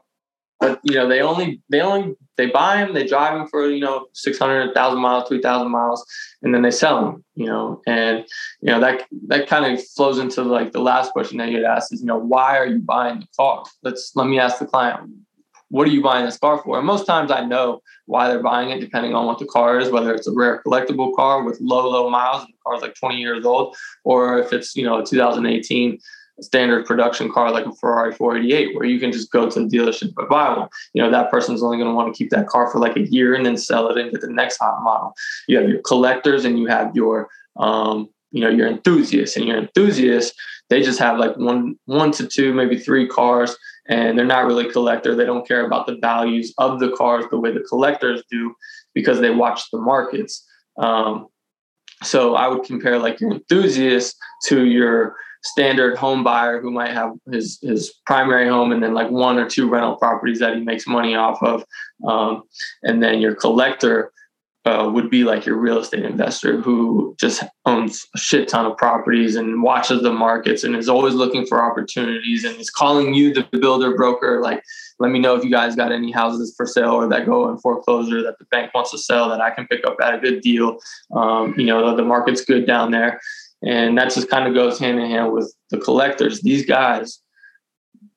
[0.63, 3.79] but you know they only they only they buy them they drive them for you
[3.79, 6.05] know 600000 miles 3000 miles
[6.41, 7.81] and then they sell them you know?
[7.87, 8.25] And
[8.61, 11.65] you know that that kind of flows into like the last question that you had
[11.65, 13.63] asked is you know why are you buying the car?
[13.81, 15.11] Let's let me ask the client
[15.69, 16.77] what are you buying this car for?
[16.77, 19.89] And most times i know why they're buying it depending on what the car is
[19.89, 23.15] whether it's a rare collectible car with low low miles and the car's like 20
[23.15, 25.99] years old or if it's you know a 2018
[26.41, 30.13] standard production car like a Ferrari 488, where you can just go to the dealership
[30.17, 30.67] and buy one.
[30.93, 33.07] You know, that person's only going to want to keep that car for like a
[33.07, 35.13] year and then sell it and get the next hot model.
[35.47, 39.57] You have your collectors and you have your, um, you know, your enthusiasts and your
[39.57, 40.35] enthusiasts,
[40.69, 43.55] they just have like one, one to two, maybe three cars
[43.87, 45.15] and they're not really collector.
[45.15, 48.55] They don't care about the values of the cars the way the collectors do
[48.93, 50.47] because they watch the markets.
[50.77, 51.27] Um,
[52.01, 54.15] so I would compare like your enthusiast
[54.45, 59.09] to your standard home buyer who might have his his primary home and then like
[59.09, 61.65] one or two rental properties that he makes money off of.
[62.07, 62.43] Um,
[62.83, 64.11] and then your collector
[64.65, 68.77] uh, would be like your real estate investor who just owns a shit ton of
[68.77, 73.33] properties and watches the markets and is always looking for opportunities and is calling you
[73.33, 74.63] the builder broker like
[74.99, 77.57] let me know if you guys got any houses for sale or that go in
[77.57, 80.39] foreclosure that the bank wants to sell that i can pick up at a good
[80.39, 80.77] deal.
[81.13, 83.19] Um, you know the market's good down there
[83.65, 86.41] and that just kind of goes hand in hand with the collectors.
[86.41, 87.19] These guys,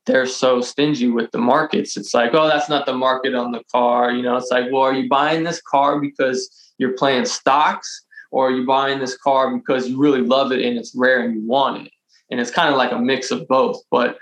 [0.05, 1.97] they're so stingy with the markets.
[1.97, 4.11] It's like, oh, that's not the market on the car.
[4.11, 8.05] You know, it's like, well, are you buying this car because you're playing stocks?
[8.33, 11.35] Or are you buying this car because you really love it and it's rare and
[11.35, 11.93] you want it?
[12.31, 13.81] And it's kind of like a mix of both.
[13.91, 14.19] But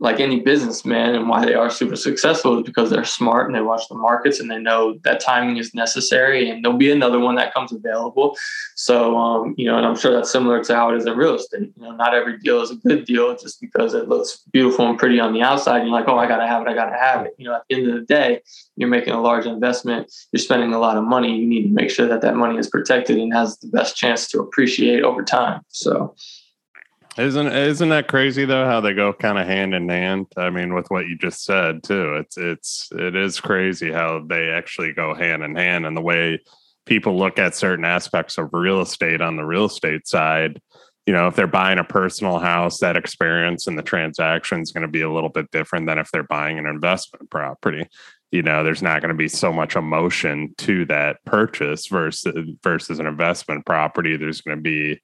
[0.00, 3.60] like any businessman and why they are super successful is because they're smart and they
[3.60, 7.34] watch the markets and they know that timing is necessary and there'll be another one
[7.34, 8.36] that comes available.
[8.76, 11.34] So, um, you know, and I'm sure that's similar to how it is in real
[11.34, 11.72] estate.
[11.76, 14.96] You know, not every deal is a good deal just because it looks beautiful and
[14.96, 15.82] pretty on the outside.
[15.82, 16.68] You're like, oh, I got to have it.
[16.68, 17.34] I got to have it.
[17.36, 18.40] You know, at the end of the day,
[18.76, 20.12] you're making a large investment.
[20.32, 21.36] You're spending a lot of money.
[21.36, 24.28] You need to make sure that that money is protected and has the best chance
[24.28, 25.62] to appreciate over time.
[25.68, 26.14] So,
[27.18, 28.64] isn't isn't that crazy though?
[28.64, 30.26] How they go kind of hand in hand.
[30.36, 34.50] I mean, with what you just said too, it's it's it is crazy how they
[34.50, 36.40] actually go hand in hand, and the way
[36.86, 40.60] people look at certain aspects of real estate on the real estate side.
[41.06, 44.82] You know, if they're buying a personal house, that experience and the transaction is going
[44.82, 47.88] to be a little bit different than if they're buying an investment property.
[48.30, 52.98] You know, there's not going to be so much emotion to that purchase versus versus
[52.98, 54.16] an investment property.
[54.16, 55.00] There's going to be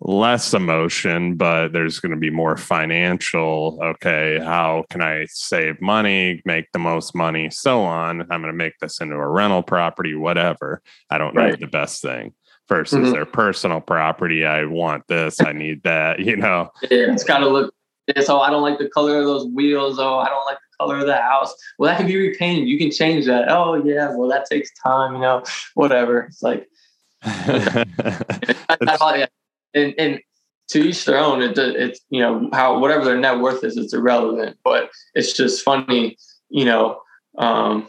[0.00, 3.78] less emotion, but there's going to be more financial.
[3.82, 8.22] Okay, how can I save money, make the most money, so on?
[8.22, 10.82] I'm going to make this into a rental property, whatever.
[11.10, 11.50] I don't right.
[11.50, 12.34] need the best thing
[12.68, 13.12] versus mm-hmm.
[13.12, 14.44] their personal property.
[14.44, 16.70] I want this, I need that, you know.
[16.82, 17.74] Yeah, it's got to look.
[18.22, 19.98] So I don't like the color of those wheels.
[19.98, 21.54] Oh, I don't like the color of the house.
[21.78, 22.66] Well, that can be repainted.
[22.66, 23.50] You can change that.
[23.50, 24.14] Oh, yeah.
[24.14, 25.42] Well, that takes time, you know,
[25.74, 26.20] whatever.
[26.20, 26.66] It's like,
[29.74, 30.20] and, and
[30.68, 31.42] to each their own.
[31.42, 34.58] It, it's you know how whatever their net worth is, it's irrelevant.
[34.64, 36.16] But it's just funny,
[36.48, 37.00] you know,
[37.38, 37.88] um,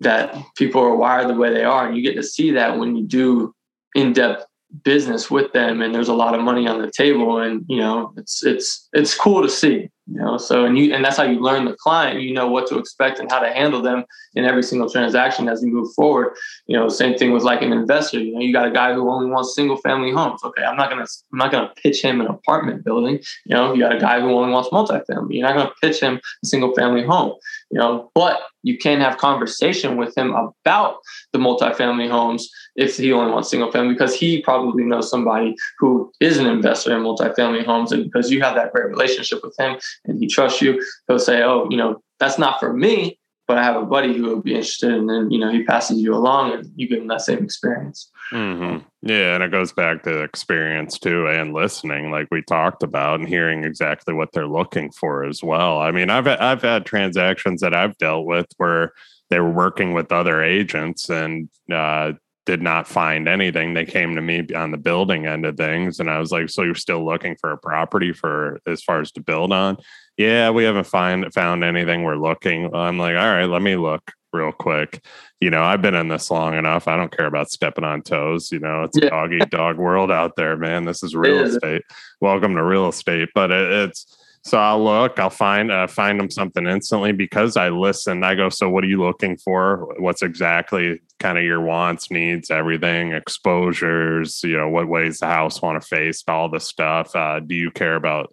[0.00, 2.96] that people are wired the way they are, and you get to see that when
[2.96, 3.54] you do
[3.94, 4.44] in depth
[4.84, 8.12] business with them, and there's a lot of money on the table, and you know,
[8.16, 11.40] it's it's it's cool to see you know so and you and that's how you
[11.40, 12.20] learn the client.
[12.20, 14.04] You know what to expect and how to handle them
[14.34, 16.34] in every single transaction as you move forward.
[16.66, 18.18] You know same thing with like an investor.
[18.18, 20.42] You know you got a guy who only wants single family homes.
[20.42, 23.20] Okay i'm not gonna i'm not gonna pitch him an apartment building.
[23.44, 25.34] You know you got a guy who only wants multifamily.
[25.34, 27.34] You're not gonna pitch him a single family home.
[27.70, 30.96] You know but you can have conversation with him about
[31.32, 36.12] the multifamily homes if he only wants single family because he probably knows somebody who
[36.20, 39.78] is an investor in multifamily homes and because you have that great relationship with him
[40.04, 43.62] and he trusts you, he'll say, "Oh, you know, that's not for me, but I
[43.62, 46.52] have a buddy who would be interested." And then you know he passes you along,
[46.52, 48.10] and you give him that same experience.
[48.32, 48.86] Mm-hmm.
[49.02, 53.28] Yeah, and it goes back to experience too, and listening, like we talked about, and
[53.28, 55.78] hearing exactly what they're looking for as well.
[55.78, 58.92] I mean, I've I've had transactions that I've dealt with where
[59.30, 62.12] they were working with other agents and uh,
[62.48, 63.74] did not find anything.
[63.74, 66.62] They came to me on the building end of things, and I was like, "So
[66.62, 69.76] you're still looking for a property for as far as to build on?"
[70.16, 72.04] Yeah, we haven't find found anything.
[72.04, 72.74] We're looking.
[72.74, 75.04] I'm like, "All right, let me look real quick."
[75.42, 76.88] You know, I've been in this long enough.
[76.88, 78.50] I don't care about stepping on toes.
[78.50, 79.08] You know, it's yeah.
[79.08, 80.86] a dog eat dog world out there, man.
[80.86, 81.82] This is real estate.
[82.22, 84.06] Welcome to real estate, but it, it's
[84.48, 88.24] so I'll look, I'll find uh, find them something instantly because I listen.
[88.24, 89.94] I go, so what are you looking for?
[89.98, 95.60] What's exactly kind of your wants, needs, everything, exposures, you know, what ways the house
[95.60, 97.14] want to face, all the stuff.
[97.14, 98.32] Uh, do you care about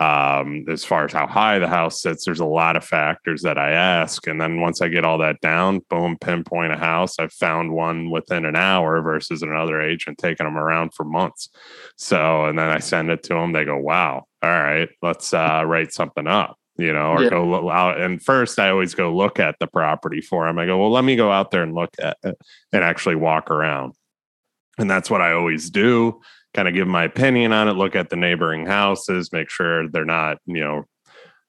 [0.00, 2.24] um, as far as how high the house sits?
[2.24, 4.24] There's a lot of factors that I ask.
[4.28, 7.18] And then once I get all that down, boom, pinpoint a house.
[7.18, 11.48] I've found one within an hour versus another agent taking them around for months.
[11.96, 13.52] So, and then I send it to them.
[13.52, 17.30] They go, wow, all right, let's uh, write something up you know, or yeah.
[17.30, 18.00] go out.
[18.00, 20.58] And first, I always go look at the property for him.
[20.58, 22.36] I go, well, let me go out there and look at it
[22.72, 23.94] and actually walk around.
[24.78, 26.20] And that's what I always do.
[26.52, 30.04] Kind of give my opinion on it, look at the neighboring houses, make sure they're
[30.04, 30.84] not, you know,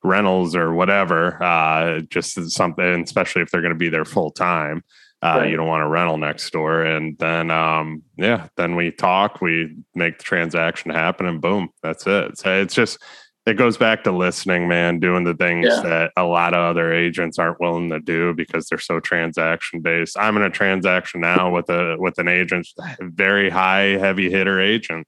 [0.04, 1.42] rentals or whatever.
[1.44, 4.84] Uh, just something, especially if they're going to be there full time.
[5.24, 5.50] Uh, right.
[5.50, 6.84] You don't want a rental next door.
[6.84, 12.06] And then, um, yeah, then we talk, we make the transaction happen, and boom, that's
[12.06, 12.38] it.
[12.38, 13.00] So it's just,
[13.48, 15.82] it goes back to listening, man, doing the things yeah.
[15.82, 20.18] that a lot of other agents aren't willing to do because they're so transaction based.
[20.20, 22.68] I'm in a transaction now with a with an agent,
[23.00, 25.08] very high heavy hitter agent,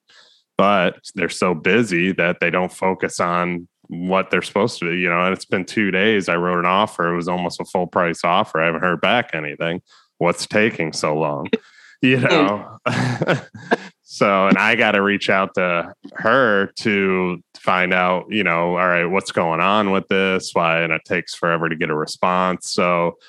[0.57, 4.95] but they're so busy that they don't focus on what they're supposed to do.
[4.95, 6.29] You know, and it's been two days.
[6.29, 7.11] I wrote an offer.
[7.11, 8.61] It was almost a full price offer.
[8.61, 9.81] I haven't heard back anything.
[10.17, 11.47] What's taking so long?
[12.01, 12.77] You know.
[14.11, 18.87] So, and I got to reach out to her to find out, you know, all
[18.87, 20.49] right, what's going on with this?
[20.51, 20.81] Why?
[20.81, 22.71] And it takes forever to get a response.
[22.71, 23.19] So,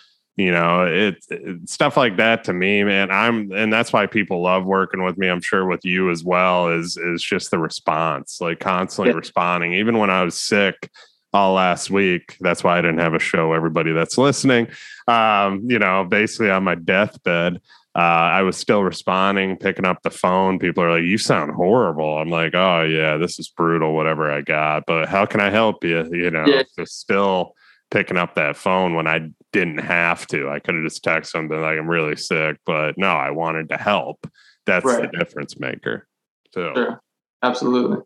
[0.40, 3.10] you know, it, it, stuff like that to me, man.
[3.10, 5.28] I'm, and that's why people love working with me.
[5.28, 6.68] I'm sure with you as well.
[6.68, 9.18] Is is just the response, like constantly yeah.
[9.18, 9.74] responding.
[9.74, 10.90] Even when I was sick,
[11.32, 12.36] all last week.
[12.40, 13.52] That's why I didn't have a show.
[13.52, 14.68] Everybody that's listening,
[15.06, 17.60] um, you know, basically on my deathbed,
[17.94, 20.58] uh, I was still responding, picking up the phone.
[20.58, 23.94] People are like, "You sound horrible." I'm like, "Oh yeah, this is brutal.
[23.94, 26.62] Whatever I got, but how can I help you?" You know, yeah.
[26.76, 27.54] just still
[27.90, 30.48] picking up that phone when I didn't have to.
[30.48, 33.76] I could have just texted something like, "I'm really sick," but no, I wanted to
[33.76, 34.26] help.
[34.66, 35.10] That's right.
[35.10, 36.06] the difference maker.
[36.52, 37.02] So, sure.
[37.42, 37.98] absolutely.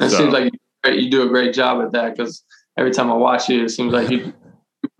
[0.00, 0.52] It so, seems like
[0.84, 2.44] you, you do a great job at that because
[2.78, 4.32] every time I watch you, it seems like you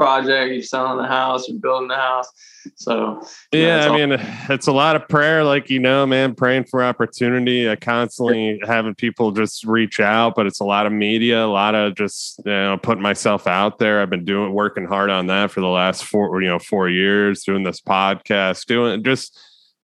[0.01, 2.26] project, you're selling the house, you're building the house.
[2.74, 3.22] So
[3.53, 7.68] yeah, I mean, it's a lot of prayer, like you know, man, praying for opportunity.
[7.68, 11.74] I constantly having people just reach out, but it's a lot of media, a lot
[11.74, 14.01] of just you know putting myself out there.
[14.01, 17.44] I've been doing working hard on that for the last four, you know, four years,
[17.44, 19.38] doing this podcast, doing just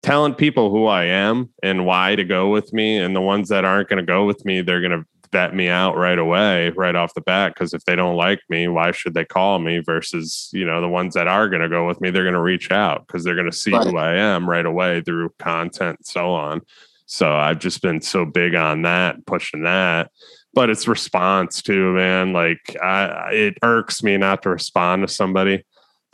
[0.02, 3.64] telling people who I am and why to go with me, and the ones that
[3.64, 6.94] aren't going to go with me, they're going to vet me out right away, right
[6.94, 7.52] off the bat.
[7.52, 9.80] Because if they don't like me, why should they call me?
[9.80, 12.40] Versus, you know, the ones that are going to go with me, they're going to
[12.40, 13.84] reach out because they're going to see right.
[13.84, 16.60] who I am right away through content and so on.
[17.06, 20.12] So I've just been so big on that, pushing that.
[20.54, 22.32] But it's response too, man.
[22.32, 25.64] Like I, it irks me not to respond to somebody.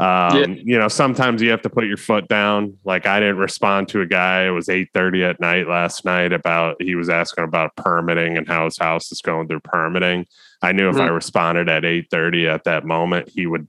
[0.00, 0.46] Um, yeah.
[0.46, 2.78] you know, sometimes you have to put your foot down.
[2.84, 4.46] Like I didn't respond to a guy.
[4.46, 8.64] It was 8:30 at night last night about he was asking about permitting and how
[8.64, 10.24] his house is going through permitting.
[10.62, 11.04] I knew if mm-hmm.
[11.04, 13.68] I responded at 8:30 at that moment, he would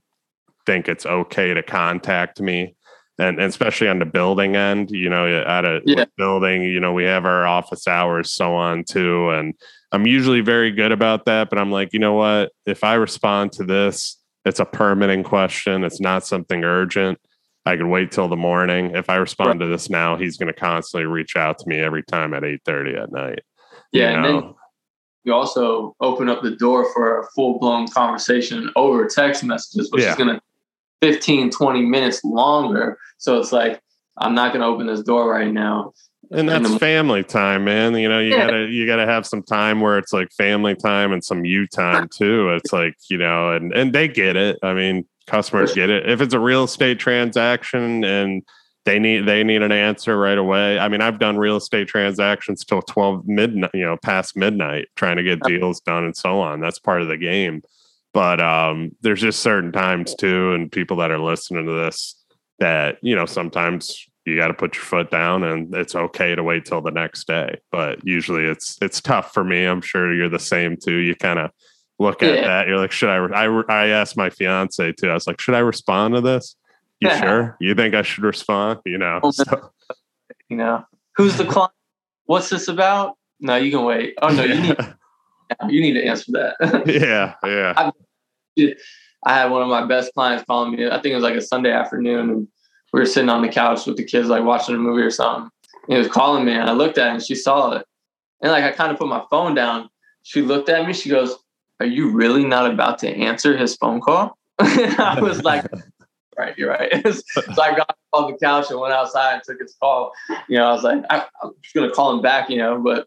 [0.64, 2.76] think it's okay to contact me.
[3.18, 6.06] And, and especially on the building end, you know, at a yeah.
[6.16, 9.28] building, you know, we have our office hours, so on too.
[9.28, 9.52] And
[9.92, 12.52] I'm usually very good about that, but I'm like, you know what?
[12.64, 15.84] If I respond to this, it's a permitting question.
[15.84, 17.18] It's not something urgent.
[17.64, 18.96] I can wait till the morning.
[18.96, 19.66] If I respond right.
[19.66, 23.02] to this now, he's going to constantly reach out to me every time at 8:30
[23.02, 23.40] at night.
[23.92, 24.24] Yeah, you know?
[24.24, 24.54] and then
[25.24, 30.10] you also open up the door for a full-blown conversation over text messages, which yeah.
[30.10, 30.40] is going to
[31.00, 32.98] 15, 20 minutes longer.
[33.18, 33.80] So it's like,
[34.18, 35.92] I'm not going to open this door right now
[36.32, 37.94] and that's family time man.
[37.94, 38.46] You know you yeah.
[38.46, 42.08] gotta you gotta have some time where it's like family time and some you time
[42.08, 42.50] too.
[42.50, 44.58] It's like you know and and they get it.
[44.62, 46.08] I mean customers get it.
[46.08, 48.42] If it's a real estate transaction and
[48.84, 50.78] they need they need an answer right away.
[50.78, 55.16] I mean i've done real estate transactions till 12 midnight you know past midnight trying
[55.16, 56.60] to get deals done and so on.
[56.60, 57.62] That's part of the game.
[58.14, 62.16] But um there's just certain times too and people that are listening to this
[62.58, 66.42] that you know sometimes you got to put your foot down and it's okay to
[66.42, 67.58] wait till the next day.
[67.70, 69.64] But usually it's it's tough for me.
[69.64, 70.96] I'm sure you're the same too.
[70.96, 71.50] You kind of
[71.98, 72.42] look at yeah.
[72.42, 75.54] that you're like should I, I i asked my fiance too i was like should
[75.54, 76.56] i respond to this?
[77.00, 77.20] You yeah.
[77.20, 77.56] sure?
[77.60, 78.80] You think i should respond?
[78.84, 79.70] You know so.
[80.48, 80.84] you know
[81.16, 81.72] who's the client?
[82.24, 83.18] What's this about?
[83.40, 84.14] No you can wait.
[84.22, 84.76] Oh no you need
[85.68, 86.86] you need to answer that.
[86.86, 87.74] Yeah yeah.
[87.76, 88.74] I,
[89.24, 91.40] I had one of my best clients calling me i think it was like a
[91.40, 92.48] sunday afternoon and
[92.92, 95.50] we were sitting on the couch with the kids, like watching a movie or something.
[95.88, 97.86] And he was calling me, and I looked at it, and she saw it.
[98.42, 99.88] And like I kind of put my phone down.
[100.22, 100.92] She looked at me.
[100.92, 101.36] She goes,
[101.80, 105.64] "Are you really not about to answer his phone call?" I was like,
[106.38, 109.74] "Right, you're right." so I got off the couch and went outside and took his
[109.80, 110.12] call.
[110.48, 112.50] You know, I was like, I, I'm just gonna call him back.
[112.50, 113.06] You know, but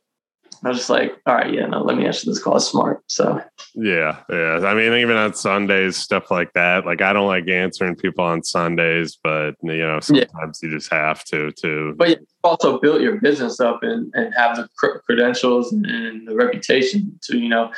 [0.66, 2.56] I was just like, all right, yeah, no, let me answer this call.
[2.58, 3.04] It's smart.
[3.08, 3.40] So
[3.76, 4.62] yeah, yeah.
[4.66, 6.88] I mean, even on Sundays, stuff like that.
[6.88, 10.68] Like I don't like answering people on Sundays, but you know, sometimes yeah.
[10.68, 11.94] you just have to to.
[11.96, 14.68] But you also built your business up and and have the
[15.06, 17.72] credentials and the reputation to you know,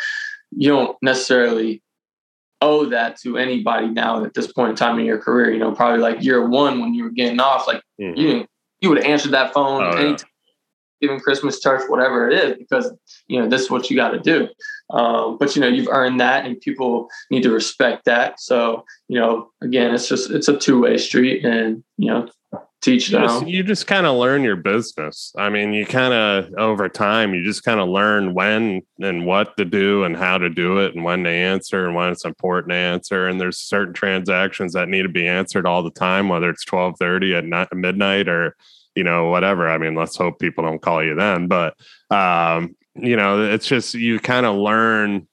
[0.52, 1.84] you don't necessarily
[2.62, 5.52] owe that to anybody now at this point in time in your career.
[5.52, 8.18] You know, probably like year one when you were getting off, like mm-hmm.
[8.18, 8.48] you
[8.80, 10.20] you would have answered that phone oh, anytime.
[10.20, 10.34] Yeah
[11.02, 12.92] giving Christmas church, whatever it is, because
[13.28, 14.48] you know this is what you got to do.
[14.90, 18.40] Um, but you know you've earned that, and people need to respect that.
[18.40, 22.30] So you know, again, it's just it's a two way street, and you know,
[22.82, 23.22] teach them.
[23.22, 25.34] You just, you just kind of learn your business.
[25.38, 29.58] I mean, you kind of over time, you just kind of learn when and what
[29.58, 32.72] to do and how to do it, and when to answer and when it's important
[32.72, 33.28] to answer.
[33.28, 36.96] And there's certain transactions that need to be answered all the time, whether it's twelve
[37.00, 38.56] thirty at night, midnight or
[38.98, 39.70] you know, whatever.
[39.70, 41.48] I mean, let's hope people don't call you then.
[41.48, 41.76] But
[42.10, 45.28] um, you know, it's just you kind of learn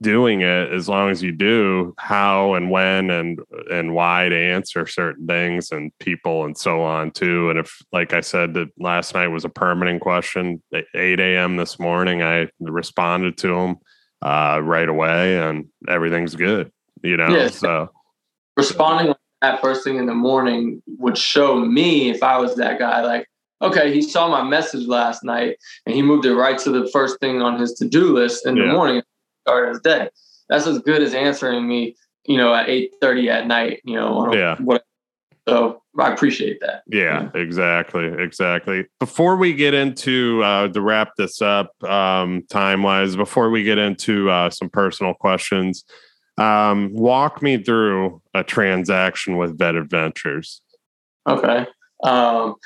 [0.00, 3.40] doing it as long as you do how and when and
[3.70, 8.12] and why to answer certain things and people and so on too and if like
[8.12, 12.48] i said that last night was a permitting question at 8 a.m this morning i
[12.60, 13.76] responded to them
[14.20, 16.70] uh, right away and everything's good
[17.02, 17.48] you know yeah.
[17.48, 17.88] so
[18.56, 19.13] responding
[19.44, 23.28] that first thing in the morning would show me if I was that guy, like,
[23.60, 27.20] okay, he saw my message last night and he moved it right to the first
[27.20, 28.64] thing on his to do list in yeah.
[28.64, 29.02] the morning,
[29.46, 30.08] start his day.
[30.48, 33.80] That's as good as answering me, you know, at eight thirty at night.
[33.84, 34.56] You know, yeah.
[34.60, 34.84] What,
[35.46, 36.82] so I appreciate that.
[36.86, 38.86] Yeah, yeah, exactly, exactly.
[38.98, 43.76] Before we get into uh, to wrap this up, um, time wise, before we get
[43.76, 45.84] into uh, some personal questions,
[46.38, 50.60] um, walk me through a transaction with Vetted Ventures.
[51.28, 51.66] Okay.
[52.02, 52.56] Um,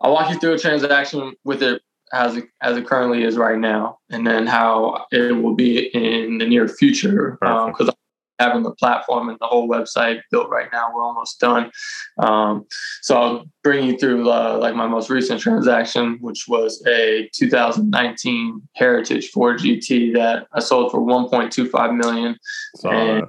[0.00, 3.58] I'll walk you through a transaction with it as it, as it currently is right
[3.58, 7.38] now, and then how it will be in the near future.
[7.40, 7.94] Because um,
[8.38, 10.88] having the platform and the whole website built right now.
[10.94, 11.70] We're almost done.
[12.18, 12.66] Um,
[13.02, 18.62] so I'll bring you through uh, like my most recent transaction, which was a 2019
[18.74, 22.36] Heritage Ford GT that I sold for 1.25 million.
[22.84, 23.26] and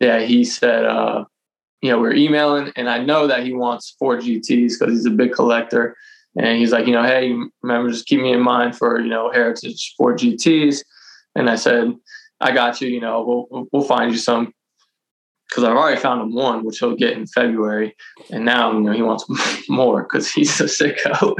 [0.00, 1.24] yeah, he said, uh,
[1.80, 5.10] you know, we're emailing, and I know that he wants Ford GTs because he's a
[5.10, 5.96] big collector.
[6.36, 9.30] And he's like, you know, hey, remember, just keep me in mind for you know
[9.30, 10.84] Heritage Ford GTs.
[11.34, 11.94] And I said,
[12.40, 12.88] I got you.
[12.88, 14.52] You know, we'll we'll find you some
[15.48, 17.96] because I've already found him one, which he'll get in February,
[18.30, 19.24] and now you know he wants
[19.68, 21.36] more because he's a sicko.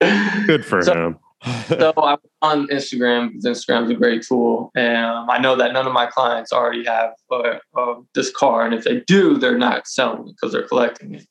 [0.46, 1.18] Good for so, him.
[1.66, 5.86] so I'm on Instagram because Instagram's a great tool, and um, I know that none
[5.86, 9.88] of my clients already have uh, uh, this car, and if they do, they're not
[9.88, 11.26] selling it because they're collecting it.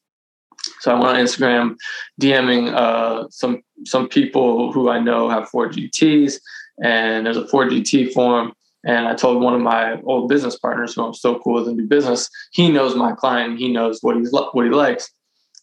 [0.81, 1.75] So I went on Instagram,
[2.21, 6.39] DMing uh, some some people who I know have Ford GTs,
[6.84, 8.53] and there's a Ford GT forum.
[8.86, 11.78] And I told one of my old business partners, who I'm still cool with and
[11.78, 15.11] do business, he knows my client, he knows what he's what he likes.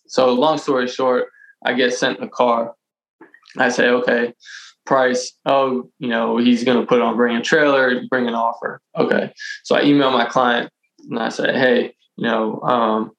[0.09, 1.29] So long story short,
[1.65, 2.75] I get sent a car.
[3.57, 4.35] I say, okay,
[4.85, 5.33] price.
[5.47, 8.81] Oh, you know, he's going to put on bring a trailer, bring an offer.
[8.97, 9.33] Okay.
[9.63, 10.71] So I email my client
[11.09, 13.13] and I say, hey, you know, um,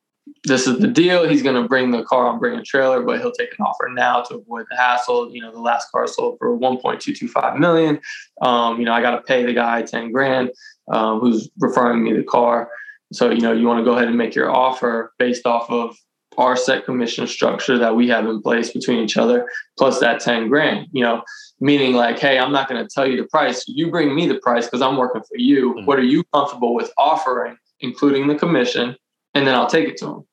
[0.45, 1.27] this is the deal.
[1.27, 3.89] He's going to bring the car on, bring a trailer, but he'll take an offer
[3.91, 5.33] now to avoid the hassle.
[5.33, 7.99] You know, the last car sold for 1.225 million.
[8.41, 10.51] Um, you know, I got to pay the guy 10 grand
[10.91, 12.69] um, who's referring me the car.
[13.11, 15.95] So, you know, you want to go ahead and make your offer based off of
[16.37, 20.49] our set commission structure that we have in place between each other, plus that 10
[20.49, 21.23] grand, you know,
[21.61, 23.63] meaning like, hey, I'm not going to tell you the price.
[23.67, 25.73] You bring me the price because I'm working for you.
[25.73, 25.85] Mm-hmm.
[25.85, 28.95] What are you comfortable with offering, including the commission?
[29.33, 30.27] And then I'll take it to him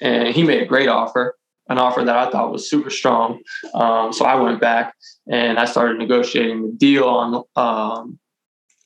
[0.00, 1.36] and he made a great offer,
[1.68, 3.40] an offer that I thought was super strong.
[3.74, 4.94] Um, so I went back
[5.30, 8.18] and I started negotiating the deal on um,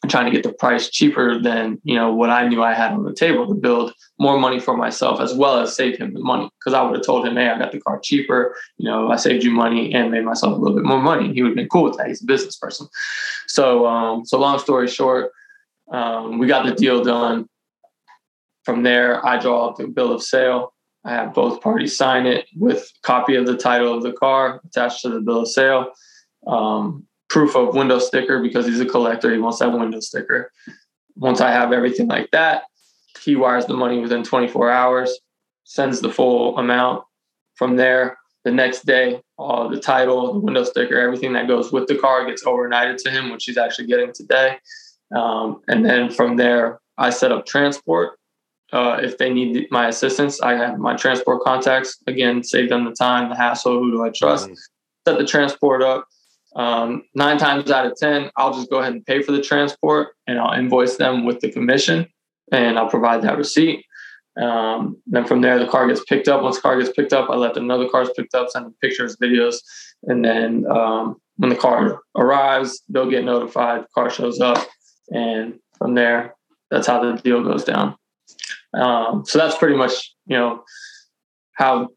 [0.09, 3.05] trying to get the price cheaper than you know what I knew I had on
[3.05, 6.49] the table to build more money for myself as well as save him the money
[6.59, 8.57] because I would have told him, hey, I got the car cheaper.
[8.79, 11.35] You know, I saved you money and made myself a little bit more money.
[11.35, 12.09] He would have been cool with that.
[12.09, 12.89] He's a business person.
[13.47, 15.33] So, um, so long story short,
[15.93, 17.47] um, we got the deal done.
[18.65, 20.73] From there, I draw up the bill of sale.
[21.05, 25.03] I have both parties sign it with copy of the title of the car attached
[25.03, 25.93] to the bill of sale.
[26.47, 29.33] Um, proof of window sticker because he's a collector.
[29.33, 30.53] He wants that window sticker.
[31.17, 32.65] Once I have everything like that,
[33.23, 35.19] he wires the money within 24 hours,
[35.65, 37.05] sends the full amount.
[37.55, 41.87] From there, the next day, all the title, the window sticker, everything that goes with
[41.87, 44.59] the car gets overnighted to him, which he's actually getting today.
[45.15, 48.19] Um, and then from there, I set up transport
[48.73, 51.99] uh, if they need my assistance, I have my transport contacts.
[52.07, 53.79] Again, save them the time, the hassle.
[53.79, 54.47] Who do I trust?
[54.47, 54.55] Mm-hmm.
[55.09, 56.07] Set the transport up.
[56.57, 60.09] Um, nine times out of 10, I'll just go ahead and pay for the transport
[60.27, 62.09] and I'll invoice them with the commission
[62.53, 63.85] and I'll provide that receipt.
[64.41, 66.43] Um, then from there, the car gets picked up.
[66.43, 68.67] Once the car gets picked up, I let them know the car's picked up, send
[68.67, 69.57] them pictures, videos.
[70.05, 74.67] And then um, when the car arrives, they'll get notified, the car shows up.
[75.13, 76.35] And from there,
[76.71, 77.97] that's how the deal goes down.
[78.75, 80.65] Um, so that's pretty much you know
[81.53, 81.89] how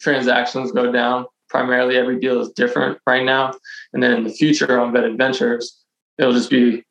[0.00, 1.26] transactions go down.
[1.48, 3.52] Primarily, every deal is different right now,
[3.92, 5.82] and then in the future on Vetted Ventures,
[6.18, 6.82] it'll just be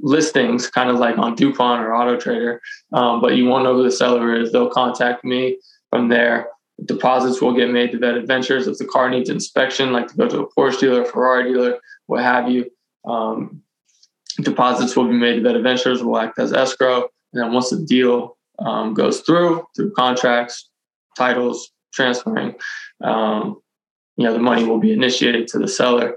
[0.00, 2.60] listings, kind of like on Dupont or Auto Trader.
[2.92, 4.52] Um, but you won't know who the seller is.
[4.52, 5.58] They'll contact me
[5.90, 6.48] from there.
[6.84, 10.28] Deposits will get made to Vetted Ventures if the car needs inspection, like to go
[10.28, 12.70] to a Porsche dealer, Ferrari dealer, what have you.
[13.04, 13.62] Um,
[14.40, 16.02] deposits will be made to Vetted Ventures.
[16.02, 20.70] Will act as escrow, and then once the deal um, goes through through contracts,
[21.16, 22.54] titles, transferring.
[23.02, 23.60] Um,
[24.16, 26.16] you know, the money will be initiated to the seller,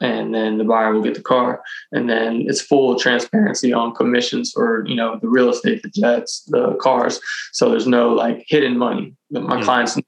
[0.00, 1.62] and then the buyer will get the car,
[1.92, 6.44] and then it's full transparency on commissions for you know the real estate, the jets,
[6.48, 7.20] the cars.
[7.52, 9.14] So there's no like hidden money.
[9.30, 9.62] My mm-hmm.
[9.62, 9.98] clients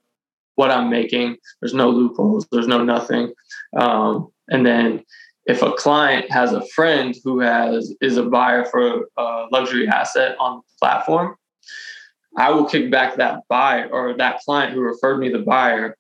[0.57, 1.37] what I'm making.
[1.61, 2.47] There's no loopholes.
[2.51, 3.33] There's no nothing.
[3.79, 5.05] Um, and then
[5.47, 10.37] if a client has a friend who has is a buyer for a luxury asset
[10.41, 11.37] on the platform,
[12.37, 15.97] I will kick back that buyer or that client who referred me the buyer,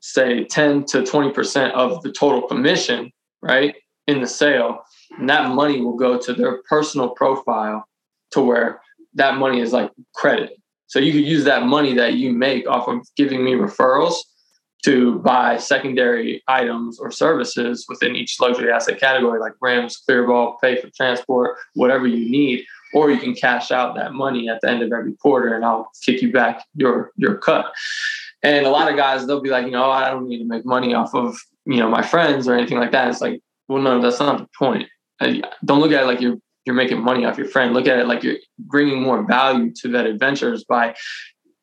[0.00, 3.12] say 10 to 20% of the total commission,
[3.42, 3.76] right,
[4.06, 4.80] in the sale.
[5.18, 7.84] And that money will go to their personal profile
[8.32, 8.80] to where
[9.14, 10.60] that money is like credit.
[10.86, 14.14] So you could use that money that you make off of giving me referrals
[14.84, 20.56] to buy secondary items or services within each luxury asset category, like rims, clear bra,
[20.56, 22.64] pay for transport, whatever you need
[22.94, 25.90] or you can cash out that money at the end of every quarter and I'll
[26.04, 27.72] kick you back your your cut.
[28.42, 30.44] And a lot of guys they'll be like, you know, oh, I don't need to
[30.44, 31.36] make money off of
[31.66, 33.08] you know my friends or anything like that.
[33.08, 34.88] It's like, well, no, that's not the point.
[35.20, 35.34] Uh,
[35.64, 37.74] don't look at it like you're you're making money off your friend.
[37.74, 40.94] Look at it like you're bringing more value to Vetted Ventures by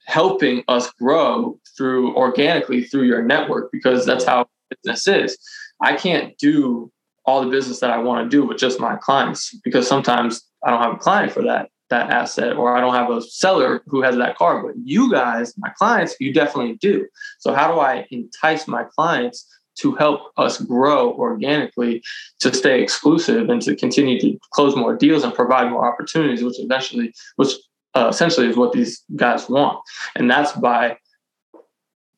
[0.08, 5.38] helping us grow through organically through your network because that's how business is.
[5.82, 6.92] I can't do
[7.26, 10.72] all the business that I want to do with just my clients because sometimes I
[10.72, 14.02] don't have a client for that that asset or I don't have a seller who
[14.02, 14.64] has that car.
[14.64, 17.08] But you guys, my clients, you definitely do.
[17.40, 22.02] So how do I entice my clients to help us grow organically
[22.40, 26.60] to stay exclusive and to continue to close more deals and provide more opportunities, which
[26.60, 27.54] eventually, which
[27.94, 29.80] uh, essentially is what these guys want.
[30.16, 30.98] And that's by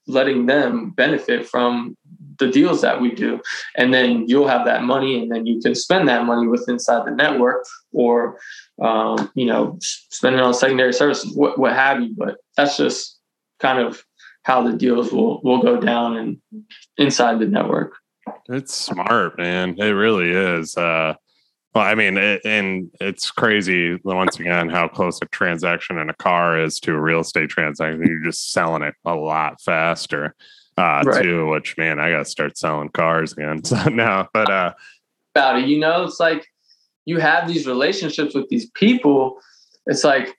[0.08, 1.98] letting them benefit from
[2.40, 3.40] the deals that we do.
[3.76, 7.06] And then you'll have that money and then you can spend that money with inside
[7.06, 8.40] the network or
[8.82, 12.14] um, you know spend it on secondary services what, what have you.
[12.16, 13.20] But that's just
[13.60, 14.04] kind of
[14.44, 16.38] how the deals will will go down and
[16.98, 17.94] inside the network.
[18.50, 19.76] It's smart man.
[19.78, 21.16] It really is uh
[21.76, 26.16] well, I mean, it, and it's crazy once again how close a transaction in a
[26.16, 28.04] car is to a real estate transaction.
[28.04, 30.34] You're just selling it a lot faster
[30.78, 31.24] uh, right.
[31.24, 31.48] too.
[31.48, 33.62] Which man, I got to start selling cars again.
[33.66, 34.74] So now, but uh,
[35.36, 36.46] about it, you know, it's like
[37.06, 39.40] you have these relationships with these people.
[39.86, 40.36] It's like,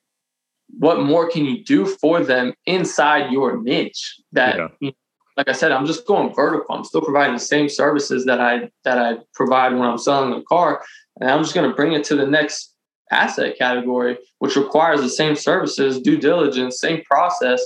[0.78, 4.20] what more can you do for them inside your niche?
[4.32, 4.68] That, yeah.
[4.80, 4.94] you know,
[5.36, 6.74] like I said, I'm just going vertical.
[6.74, 10.42] I'm still providing the same services that I that I provide when I'm selling a
[10.42, 10.82] car,
[11.20, 12.74] and I'm just going to bring it to the next
[13.10, 17.62] asset category, which requires the same services, due diligence, same process.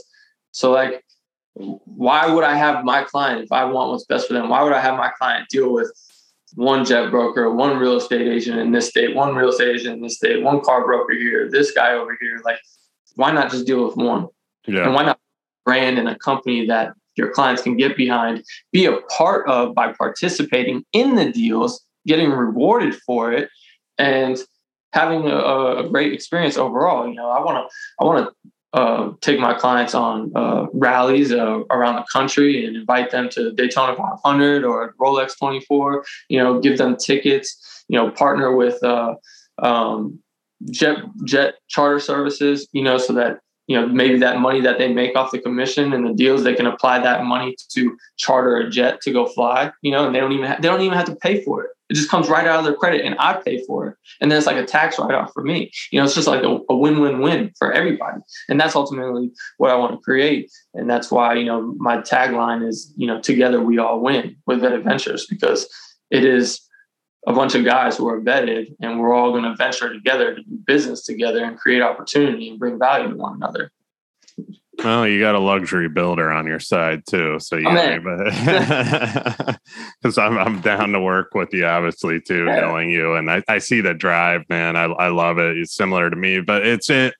[0.53, 1.03] So, like,
[1.55, 4.49] why would I have my client if I want what's best for them?
[4.49, 5.93] Why would I have my client deal with
[6.55, 10.03] one jet broker, one real estate agent in this state, one real estate agent in
[10.03, 12.41] this state, one car broker here, this guy over here?
[12.45, 12.59] Like,
[13.17, 14.29] why not just deal with one?
[14.67, 14.85] Yeah.
[14.85, 15.19] And why not
[15.65, 18.43] brand and a company that your clients can get behind,
[18.73, 23.49] be a part of by participating in the deals, getting rewarded for it,
[23.99, 24.39] and
[24.93, 27.07] having a, a great experience overall.
[27.07, 31.33] You know, I want to I want to uh, take my clients on uh, rallies
[31.33, 36.05] uh, around the country and invite them to Daytona 500 or Rolex 24.
[36.29, 37.85] You know, give them tickets.
[37.89, 39.14] You know, partner with uh,
[39.59, 40.18] um,
[40.70, 42.66] jet jet charter services.
[42.73, 45.93] You know, so that you know maybe that money that they make off the commission
[45.93, 49.70] and the deals they can apply that money to charter a jet to go fly.
[49.83, 51.70] You know, and they don't even ha- they don't even have to pay for it.
[51.93, 53.97] It just comes right out of their credit and I pay for it.
[54.22, 55.70] And then it's like a tax write off for me.
[55.90, 58.18] You know, it's just like a, a win win win for everybody.
[58.49, 60.51] And that's ultimately what I want to create.
[60.72, 64.62] And that's why, you know, my tagline is, you know, together we all win with
[64.62, 65.68] Vetted Ventures because
[66.11, 66.66] it is
[67.26, 70.43] a bunch of guys who are vetted and we're all going to venture together to
[70.43, 73.70] do business together and create opportunity and bring value to one another.
[74.79, 77.68] Well, you got a luxury builder on your side too, so you
[80.03, 82.61] because I'm I'm down to work with you, obviously too, yeah.
[82.61, 84.77] knowing you, and I, I see the drive, man.
[84.77, 85.59] I I love it.
[85.59, 87.14] It's similar to me, but it's it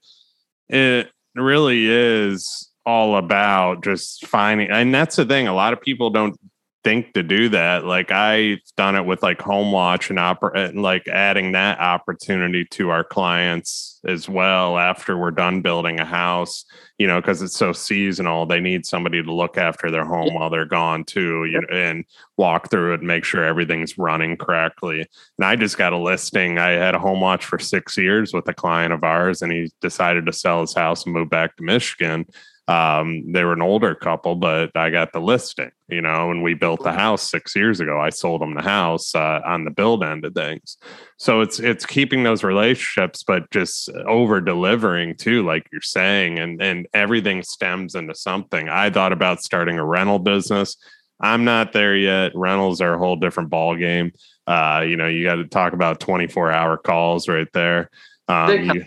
[0.69, 5.47] it really is all about just finding, and that's the thing.
[5.47, 6.39] A lot of people don't
[6.85, 7.85] think to do that.
[7.85, 11.79] Like I've done it with like home watch and opera, and uh, like adding that
[11.79, 16.65] opportunity to our clients as well after we're done building a house,
[16.99, 18.47] you know, because it's so seasonal.
[18.47, 22.05] They need somebody to look after their home while they're gone too, you know, and
[22.37, 25.07] walk through it and make sure everything's running correctly.
[25.39, 26.59] And I just got a listing.
[26.59, 29.71] I had a home watch for six years with a client of ours, and he
[29.81, 32.27] decided to sell his house and move back to Michigan
[32.73, 36.55] um, they were an older couple, but I got the listing, you know, and we
[36.55, 38.01] built the house six years ago.
[38.01, 40.79] I sold them the house uh, on the build end of things.
[41.19, 46.63] So it's it's keeping those relationships, but just over delivering too, like you're saying, and
[46.63, 48.71] and everything stems into something.
[48.71, 50.79] I thought about starting a rental business.
[51.21, 52.33] I'm not there yet.
[52.35, 54.13] Rentals are a whole different ball game.
[54.47, 57.91] Uh, you know, you got to talk about 24 hour calls right there.
[58.29, 58.85] Um, you,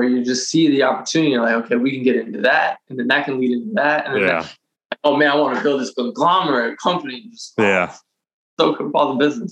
[0.00, 2.98] where you just see the opportunity, you're like, okay, we can get into that, and
[2.98, 4.42] then that can lead into that, and then yeah.
[4.42, 4.56] that,
[5.04, 7.28] oh man, I want to build this conglomerate company.
[7.30, 7.94] Just, yeah.
[8.58, 9.50] So up all the business.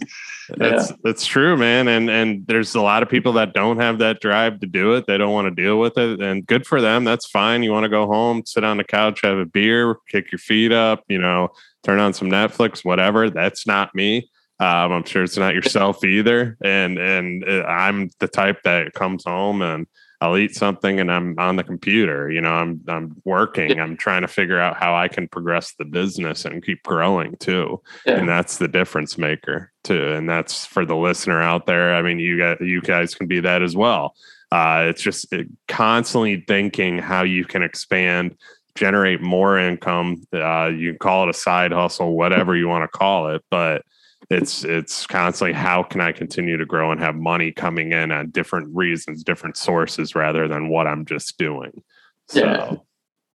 [0.56, 0.96] That's yeah.
[1.04, 1.88] that's true, man.
[1.88, 5.06] And and there's a lot of people that don't have that drive to do it.
[5.06, 6.20] They don't want to deal with it.
[6.20, 7.04] And good for them.
[7.04, 7.62] That's fine.
[7.62, 10.72] You want to go home, sit on the couch, have a beer, kick your feet
[10.72, 11.48] up, you know,
[11.84, 13.30] turn on some Netflix, whatever.
[13.30, 14.30] That's not me.
[14.60, 16.58] Um, I'm sure it's not yourself either.
[16.62, 19.86] And and uh, I'm the type that comes home and
[20.20, 22.30] I'll eat something and I'm on the computer.
[22.30, 23.80] You know, I'm I'm working.
[23.80, 27.80] I'm trying to figure out how I can progress the business and keep growing too.
[28.04, 28.18] Yeah.
[28.18, 30.12] And that's the difference maker too.
[30.12, 31.94] And that's for the listener out there.
[31.94, 34.14] I mean, you got you guys can be that as well.
[34.50, 35.32] Uh, it's just
[35.68, 38.34] constantly thinking how you can expand,
[38.74, 40.22] generate more income.
[40.32, 43.82] Uh, you can call it a side hustle, whatever you want to call it, but
[44.30, 48.30] it's it's constantly how can I continue to grow and have money coming in on
[48.30, 51.82] different reasons, different sources rather than what I'm just doing.
[52.28, 52.40] So.
[52.40, 52.76] Yeah,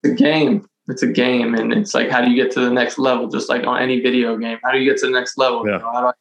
[0.03, 0.67] it's a game.
[0.89, 3.29] It's a game, and it's like how do you get to the next level?
[3.29, 5.67] Just like on any video game, how do you get to the next level?
[5.67, 5.75] Yeah.
[5.75, 6.13] You know, how do I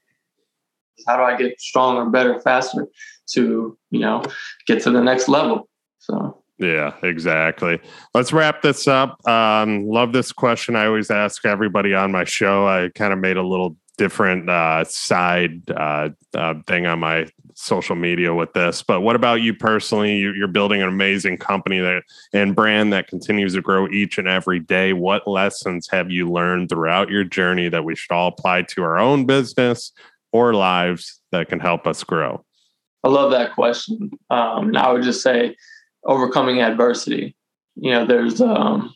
[1.08, 2.88] how do I get stronger, better, faster
[3.32, 4.24] to you know
[4.68, 5.68] get to the next level?
[6.00, 6.38] So.
[6.60, 7.82] Yeah, exactly.
[8.14, 9.28] Let's wrap this up.
[9.28, 10.76] Um, love this question.
[10.76, 12.68] I always ask everybody on my show.
[12.68, 17.96] I kind of made a little different uh, side uh, uh, thing on my social
[17.96, 18.82] media with this.
[18.82, 20.18] But what about you personally?
[20.18, 22.02] You're building an amazing company that
[22.34, 24.94] and brand that continues to grow each and every day.
[24.94, 28.98] What lessons have you learned throughout your journey that we should all apply to our
[28.98, 29.92] own business
[30.32, 32.44] or lives that can help us grow?
[33.04, 34.10] I love that question.
[34.32, 35.56] Um, and I would just say
[36.06, 37.36] overcoming adversity.
[37.76, 38.96] You know, there's um,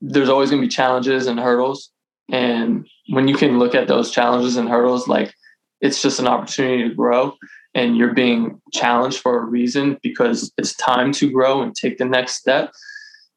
[0.00, 1.90] there's always going to be challenges and hurdles,
[2.32, 5.34] and when you can look at those challenges and hurdles, like
[5.80, 7.36] it's just an opportunity to grow,
[7.74, 12.04] and you're being challenged for a reason because it's time to grow and take the
[12.04, 12.72] next step.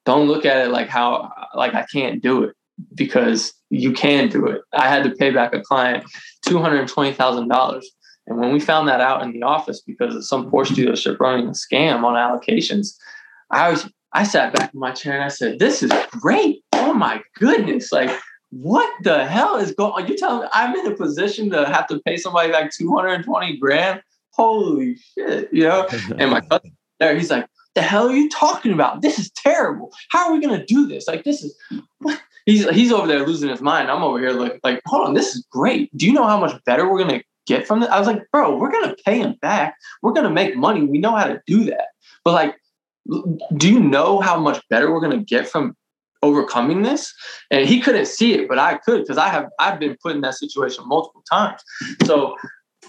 [0.06, 2.56] Don't look at it like how like I can't do it
[2.96, 4.62] because you can do it.
[4.74, 6.06] I had to pay back a client
[6.46, 7.90] two hundred twenty thousand dollars
[8.28, 11.48] and when we found that out in the office because of some Porsche dealership running
[11.48, 12.96] a scam on allocations,
[13.52, 16.64] I was I sat back in my chair and I said, "This is great!
[16.74, 17.92] Oh my goodness!
[17.92, 18.12] Like,
[18.62, 20.04] what the hell is going?
[20.04, 20.08] on?
[20.08, 24.02] You telling me I'm in a position to have to pay somebody like 220 grand?
[24.32, 25.50] Holy shit!
[25.52, 25.88] You know?"
[26.18, 29.02] and my cousin there, he's like, "The hell are you talking about?
[29.02, 29.92] This is terrible.
[30.10, 31.08] How are we gonna do this?
[31.08, 31.56] Like, this is
[32.00, 33.90] what." He's, he's over there losing his mind.
[33.90, 35.96] I'm over here like, like, hold on, this is great.
[35.96, 37.88] Do you know how much better we're gonna get from this?
[37.88, 39.78] I was like, bro, we're gonna pay him back.
[40.02, 40.84] We're gonna make money.
[40.84, 41.86] We know how to do that.
[42.26, 42.58] But like,
[43.56, 45.78] do you know how much better we're gonna get from
[46.24, 47.14] overcoming this?
[47.52, 50.22] And he couldn't see it, but I could because I have I've been put in
[50.22, 51.62] that situation multiple times.
[52.06, 52.36] So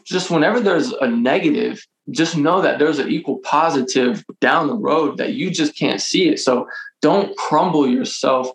[0.05, 5.18] just whenever there's a negative, just know that there's an equal positive down the road
[5.18, 6.39] that you just can't see it.
[6.39, 6.66] So
[7.03, 8.51] don't crumble yourself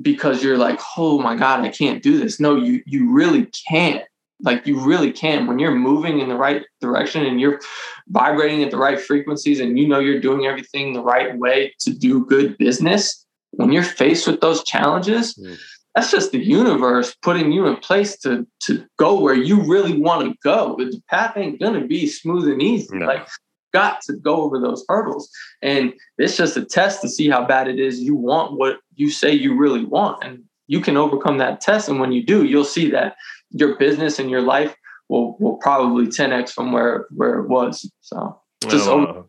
[0.00, 2.38] because you're like, oh my God, I can't do this.
[2.40, 4.02] No, you you really can't
[4.42, 7.60] like you really can when you're moving in the right direction and you're
[8.08, 11.90] vibrating at the right frequencies and you know you're doing everything the right way to
[11.90, 13.26] do good business
[13.58, 15.56] when you're faced with those challenges mm.
[15.94, 20.28] that's just the universe putting you in place to to go where you really want
[20.28, 23.06] to go the path ain't gonna be smooth and easy no.
[23.06, 23.26] like
[23.74, 25.30] got to go over those hurdles
[25.62, 29.10] and it's just a test to see how bad it is you want what you
[29.10, 32.64] say you really want and you can overcome that test and when you do you'll
[32.64, 33.14] see that
[33.50, 34.74] your business and your life
[35.08, 37.90] will will probably 10x from where where it was.
[38.00, 39.22] So just uh,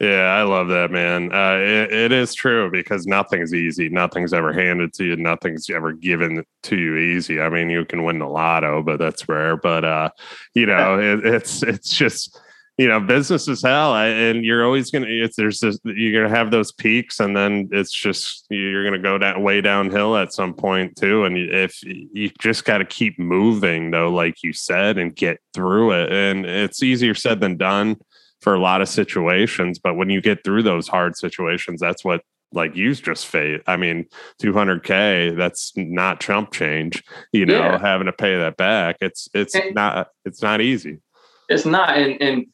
[0.00, 1.32] yeah, I love that, man.
[1.32, 3.88] Uh, it, it is true because nothing's easy.
[3.88, 5.16] Nothing's ever handed to you.
[5.16, 7.40] Nothing's ever given to you easy.
[7.40, 9.56] I mean, you can win the lotto, but that's rare.
[9.56, 10.10] But uh,
[10.54, 12.36] you know, it, it's it's just
[12.76, 15.06] you know, business is hell, and you're always gonna.
[15.08, 19.16] It's there's this, you're gonna have those peaks, and then it's just you're gonna go
[19.16, 21.24] down way downhill at some point too.
[21.24, 25.92] And if you just got to keep moving, though, like you said, and get through
[25.92, 27.96] it, and it's easier said than done
[28.44, 29.78] for a lot of situations.
[29.78, 32.20] But when you get through those hard situations, that's what
[32.52, 33.62] like you just face.
[33.66, 34.06] I mean,
[34.40, 37.02] 200k, that's not chump change.
[37.32, 37.78] You know, yeah.
[37.78, 41.00] having to pay that back, it's it's and, not it's not easy.
[41.48, 42.46] It's not, and and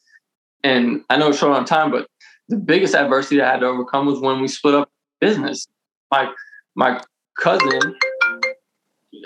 [0.63, 2.07] and I know it's short on time, but
[2.49, 4.89] the biggest adversity I had to overcome was when we split up
[5.21, 5.67] business.
[6.13, 6.33] My
[6.77, 7.03] my
[7.37, 7.97] cousin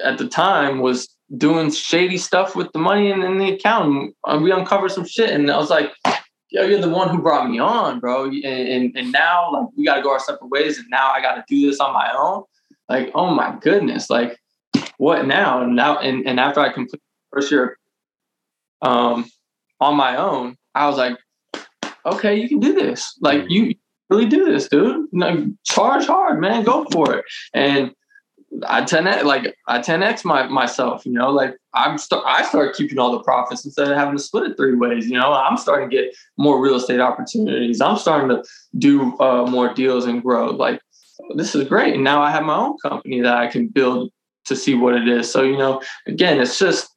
[0.03, 4.15] at the time was doing shady stuff with the money in, in the account.
[4.27, 5.93] And we uncovered some shit, and I was like,
[6.55, 9.84] "Yo, you're the one who brought me on, bro." And and, and now like we
[9.84, 12.11] got to go our separate ways, and now I got to do this on my
[12.16, 12.44] own.
[12.88, 14.38] Like, oh my goodness, like
[14.98, 15.62] what now?
[15.62, 17.00] And now and, and after I completed
[17.32, 17.76] first year
[18.82, 19.26] um,
[19.80, 21.18] on my own, I was like,
[22.07, 23.18] okay, you can do this.
[23.20, 23.50] Like mm.
[23.50, 23.74] you
[24.11, 25.07] really do this, dude.
[25.12, 26.62] Like, charge hard, man.
[26.62, 27.24] Go for it.
[27.52, 27.90] And
[28.68, 32.98] I 10x like I 10x my myself, you know, like I'm start I start keeping
[32.98, 35.07] all the profits instead of having to split it three ways.
[35.07, 37.80] You know, I'm starting to get more real estate opportunities.
[37.80, 38.44] I'm starting to
[38.78, 40.46] do uh, more deals and grow.
[40.50, 40.80] Like
[41.34, 41.94] this is great.
[41.94, 44.11] And now I have my own company that I can build
[44.46, 45.30] to see what it is.
[45.30, 46.88] So, you know, again, it's just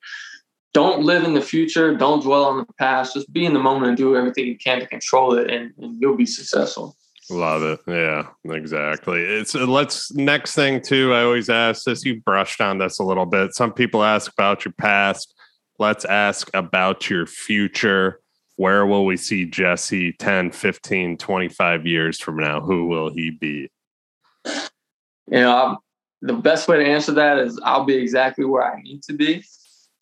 [0.73, 1.95] don't live in the future.
[1.95, 3.13] Don't dwell on the past.
[3.13, 5.99] Just be in the moment and do everything you can to control it, and, and
[5.99, 6.95] you'll be successful.
[7.29, 7.79] Love it.
[7.87, 9.21] Yeah, exactly.
[9.21, 11.13] It's uh, let's next thing too.
[11.13, 12.05] I always ask this.
[12.05, 13.53] You brushed on this a little bit.
[13.53, 15.33] Some people ask about your past.
[15.77, 18.21] Let's ask about your future.
[18.55, 22.61] Where will we see Jesse 10, 15, 25 years from now?
[22.61, 23.69] Who will he be?
[24.45, 25.77] You know, I'm,
[26.21, 29.43] the best way to answer that is I'll be exactly where I need to be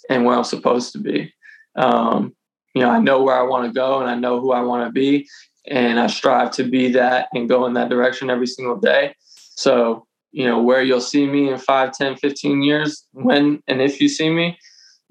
[0.10, 1.34] and where I'm supposed to be.
[1.76, 2.34] Um,
[2.74, 4.88] you know, I know where I want to go and I know who I want
[4.88, 5.28] to be.
[5.68, 9.16] And I strive to be that and go in that direction every single day.
[9.56, 14.00] So, you know, where you'll see me in 5, 10, 15 years, when and if
[14.00, 14.58] you see me,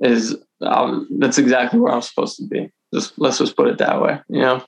[0.00, 2.70] is I'll, that's exactly where I'm supposed to be.
[2.92, 4.64] Just let's just put it that way, you know?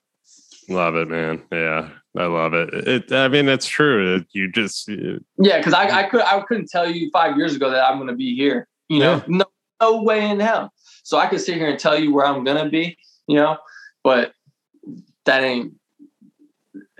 [0.68, 1.42] Love it, man.
[1.52, 2.74] Yeah, I love it.
[2.74, 3.12] It.
[3.12, 4.24] I mean, it's true.
[4.32, 7.84] You just yeah, because I, I could I couldn't tell you five years ago that
[7.84, 8.66] I'm going to be here.
[8.88, 9.22] You know, yeah.
[9.28, 9.44] no
[9.80, 10.72] no way in hell.
[11.02, 13.58] So I could sit here and tell you where I'm gonna be, you know,
[14.02, 14.32] but
[15.26, 15.74] that ain't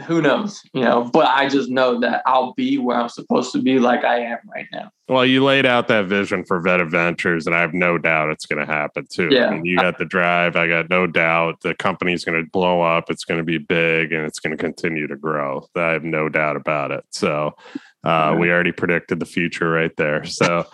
[0.06, 3.62] who knows, you know, but I just know that I'll be where I'm supposed to
[3.62, 4.90] be like I am right now.
[5.08, 8.44] Well, you laid out that vision for Vetted Ventures, and I have no doubt it's
[8.44, 9.28] going to happen too.
[9.30, 9.46] Yeah.
[9.46, 10.54] I mean, you got the drive.
[10.54, 13.10] I got no doubt the company's going to blow up.
[13.10, 15.66] It's going to be big and it's going to continue to grow.
[15.74, 17.04] I have no doubt about it.
[17.10, 17.56] So
[18.04, 20.24] uh, we already predicted the future right there.
[20.24, 20.66] So.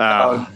[0.00, 0.46] Uh,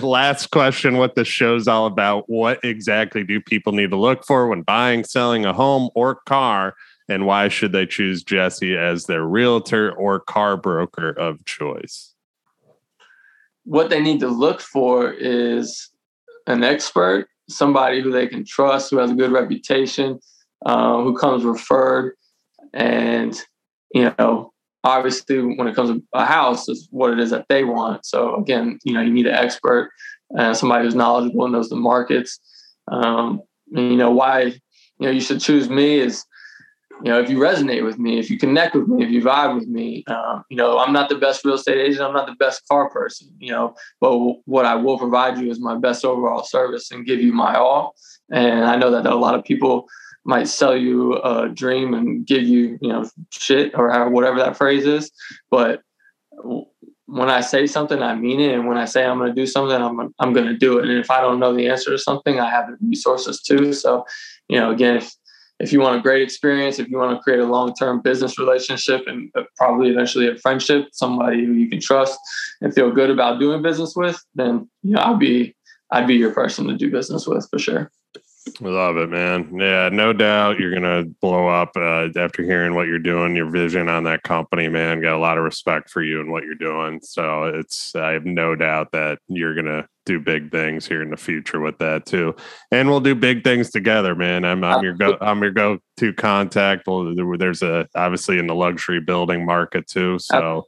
[0.02, 2.28] last question what the show's all about.
[2.28, 6.74] What exactly do people need to look for when buying, selling a home or car
[7.08, 12.14] and why should they choose Jesse as their realtor or car broker of choice?
[13.64, 15.90] What they need to look for is
[16.46, 20.20] an expert, somebody who they can trust, who has a good reputation,
[20.64, 22.14] uh, who comes referred,
[22.72, 23.40] and
[23.94, 24.52] you know,
[24.86, 28.06] obviously, when it comes to a house, is what it is that they want.
[28.06, 29.90] So again, you know, you need an expert,
[30.38, 32.38] uh, somebody who's knowledgeable and knows the markets.
[32.90, 33.42] Um,
[33.74, 34.60] and, you know why you
[35.00, 36.24] know you should choose me is
[37.02, 39.54] you know, if you resonate with me, if you connect with me, if you vibe
[39.54, 42.00] with me, um, you know, I'm not the best real estate agent.
[42.00, 45.50] I'm not the best car person, you know, but w- what I will provide you
[45.50, 47.94] is my best overall service and give you my all.
[48.30, 49.86] And I know that, that a lot of people
[50.26, 54.84] might sell you a dream and give you, you know, shit or whatever that phrase
[54.84, 55.10] is.
[55.50, 55.82] But
[57.06, 58.52] when I say something, I mean it.
[58.52, 60.88] And when I say I'm going to do something, I'm, I'm going to do it.
[60.88, 63.72] And if I don't know the answer to something, I have the resources too.
[63.72, 64.04] So,
[64.48, 65.14] you know, again, if,
[65.60, 68.38] if you want a great experience, if you want to create a long term business
[68.38, 72.18] relationship and uh, probably eventually a friendship, somebody who you can trust
[72.60, 75.56] and feel good about doing business with, then you know I'd be
[75.92, 77.90] I'd be your person to do business with for sure.
[78.62, 79.58] I love it, man.
[79.58, 83.88] Yeah, no doubt you're gonna blow up uh, after hearing what you're doing, your vision
[83.88, 85.02] on that company, man.
[85.02, 87.00] Got a lot of respect for you and what you're doing.
[87.02, 91.16] So it's I have no doubt that you're gonna do big things here in the
[91.16, 92.34] future with that too,
[92.70, 94.44] and we'll do big things together, man.
[94.44, 96.86] I'm, I'm your go I'm your go to contact.
[96.86, 100.66] Well, there's a obviously in the luxury building market too, so.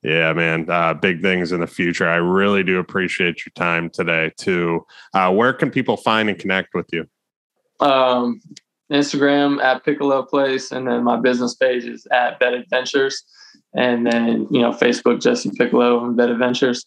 [0.00, 0.70] Yeah, man.
[0.70, 2.08] Uh, big things in the future.
[2.08, 4.86] I really do appreciate your time today, too.
[5.12, 7.04] Uh, where can people find and connect with you?
[7.80, 8.40] Um,
[8.92, 13.22] Instagram at Piccolo Place, and then my business page is at Vetted Ventures,
[13.74, 16.84] and then you know Facebook Jesse Piccolo and Vetted Ventures.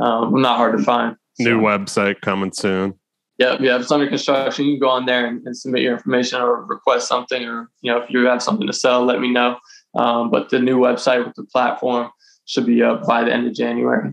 [0.00, 1.16] Um, not hard to find.
[1.34, 1.44] So.
[1.44, 2.94] New website coming soon.
[3.38, 4.66] Yep, yeah, it's under construction.
[4.66, 7.90] You can go on there and, and, submit your information or request something, or you
[7.90, 9.56] know if you have something to sell, let me know.
[9.94, 12.10] Um, but the new website with the platform
[12.46, 14.12] should be up by the end of January.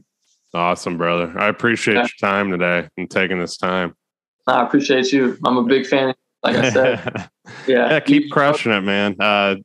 [0.54, 1.34] Awesome, brother.
[1.38, 2.02] I appreciate yeah.
[2.02, 3.96] your time today and taking this time.
[4.48, 5.38] I appreciate you.
[5.46, 6.14] I'm a big fan.
[6.44, 7.30] Like I said,
[7.68, 7.90] yeah.
[7.90, 9.16] yeah, keep crushing it, man.
[9.20, 9.56] Uh,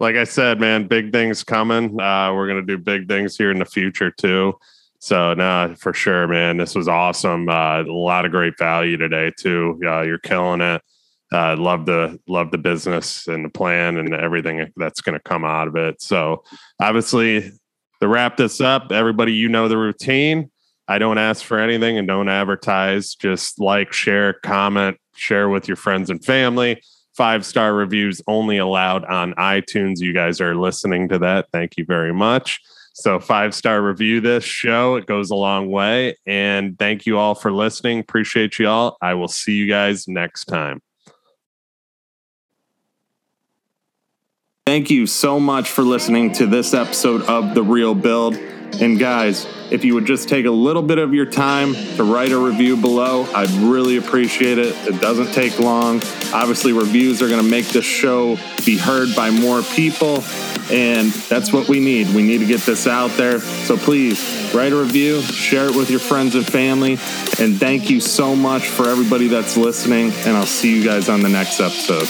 [0.00, 2.00] like I said, man, big things coming.
[2.00, 4.54] Uh, we're gonna do big things here in the future too.
[4.98, 6.56] So, no, nah, for sure, man.
[6.56, 7.48] This was awesome.
[7.48, 9.78] Uh, a lot of great value today too.
[9.84, 10.82] Uh, you're killing it.
[11.32, 15.44] Uh, love the love the business and the plan and everything that's going to come
[15.44, 16.00] out of it.
[16.00, 16.44] So,
[16.80, 17.52] obviously,
[18.00, 20.50] to wrap this up, everybody, you know the routine.
[20.88, 23.14] I don't ask for anything and don't advertise.
[23.14, 26.82] Just like, share, comment, share with your friends and family.
[27.16, 30.00] Five star reviews only allowed on iTunes.
[30.00, 31.46] You guys are listening to that.
[31.52, 32.60] Thank you very much.
[32.94, 34.96] So, five star review this show.
[34.96, 36.16] It goes a long way.
[36.26, 38.00] And thank you all for listening.
[38.00, 38.96] Appreciate you all.
[39.02, 40.80] I will see you guys next time.
[44.66, 48.36] Thank you so much for listening to this episode of The Real Build.
[48.80, 52.32] And guys, if you would just take a little bit of your time to write
[52.32, 54.74] a review below, I'd really appreciate it.
[54.86, 56.02] It doesn't take long.
[56.32, 60.22] Obviously, reviews are going to make this show be heard by more people.
[60.70, 62.12] And that's what we need.
[62.14, 63.40] We need to get this out there.
[63.40, 66.92] So please write a review, share it with your friends and family.
[67.38, 70.12] And thank you so much for everybody that's listening.
[70.26, 72.08] And I'll see you guys on the next episode.